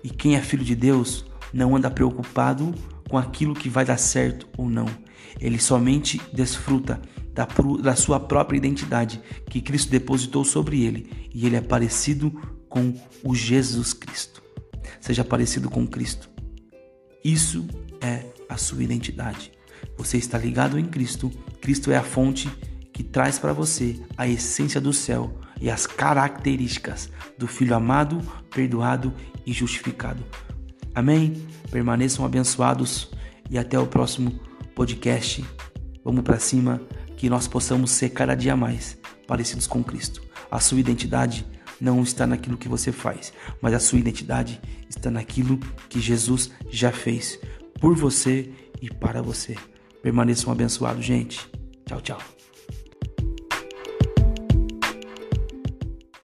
E 0.04 0.10
quem 0.10 0.36
é 0.36 0.42
filho 0.42 0.64
de 0.64 0.74
Deus 0.74 1.24
não 1.52 1.74
anda 1.74 1.90
preocupado 1.90 2.74
com 3.08 3.16
aquilo 3.16 3.54
que 3.54 3.70
vai 3.70 3.86
dar 3.86 3.96
certo 3.96 4.46
ou 4.58 4.68
não. 4.68 4.86
Ele 5.40 5.58
somente 5.58 6.20
desfruta 6.30 7.00
da, 7.32 7.48
da 7.80 7.96
sua 7.96 8.20
própria 8.20 8.58
identidade 8.58 9.18
que 9.48 9.62
Cristo 9.62 9.90
depositou 9.90 10.44
sobre 10.44 10.84
ele 10.84 11.30
e 11.34 11.46
ele 11.46 11.56
é 11.56 11.62
parecido 11.62 12.30
com 12.68 12.92
o 13.24 13.34
Jesus 13.34 13.94
Cristo. 13.94 14.42
Seja 15.00 15.24
parecido 15.24 15.70
com 15.70 15.86
Cristo. 15.86 16.37
Isso 17.24 17.66
é 18.00 18.24
a 18.48 18.56
sua 18.56 18.82
identidade. 18.82 19.52
Você 19.96 20.16
está 20.16 20.38
ligado 20.38 20.78
em 20.78 20.84
Cristo. 20.84 21.30
Cristo 21.60 21.90
é 21.90 21.96
a 21.96 22.02
fonte 22.02 22.48
que 22.92 23.02
traz 23.02 23.38
para 23.38 23.52
você 23.52 24.00
a 24.16 24.26
essência 24.26 24.80
do 24.80 24.92
céu 24.92 25.38
e 25.60 25.70
as 25.70 25.86
características 25.86 27.10
do 27.36 27.46
Filho 27.46 27.74
amado, 27.74 28.20
perdoado 28.50 29.12
e 29.46 29.52
justificado. 29.52 30.24
Amém? 30.94 31.46
Permaneçam 31.70 32.24
abençoados 32.24 33.10
e 33.50 33.58
até 33.58 33.78
o 33.78 33.86
próximo 33.86 34.40
podcast. 34.74 35.44
Vamos 36.04 36.22
para 36.22 36.38
cima 36.38 36.80
que 37.16 37.28
nós 37.28 37.48
possamos 37.48 37.90
ser 37.90 38.10
cada 38.10 38.34
dia 38.34 38.56
mais 38.56 38.98
parecidos 39.26 39.66
com 39.66 39.82
Cristo. 39.82 40.22
A 40.50 40.58
sua 40.60 40.80
identidade 40.80 41.44
não 41.80 42.02
está 42.02 42.26
naquilo 42.26 42.56
que 42.56 42.68
você 42.68 42.92
faz, 42.92 43.32
mas 43.60 43.74
a 43.74 43.80
sua 43.80 43.98
identidade 43.98 44.60
está 44.88 45.10
naquilo 45.10 45.58
que 45.88 46.00
Jesus 46.00 46.50
já 46.70 46.92
fez 46.92 47.38
por 47.80 47.94
você 47.94 48.50
e 48.80 48.88
para 48.88 49.22
você. 49.22 49.56
Permaneçam 50.02 50.52
abençoados, 50.52 51.04
gente. 51.04 51.48
Tchau, 51.84 52.00
tchau. 52.00 52.37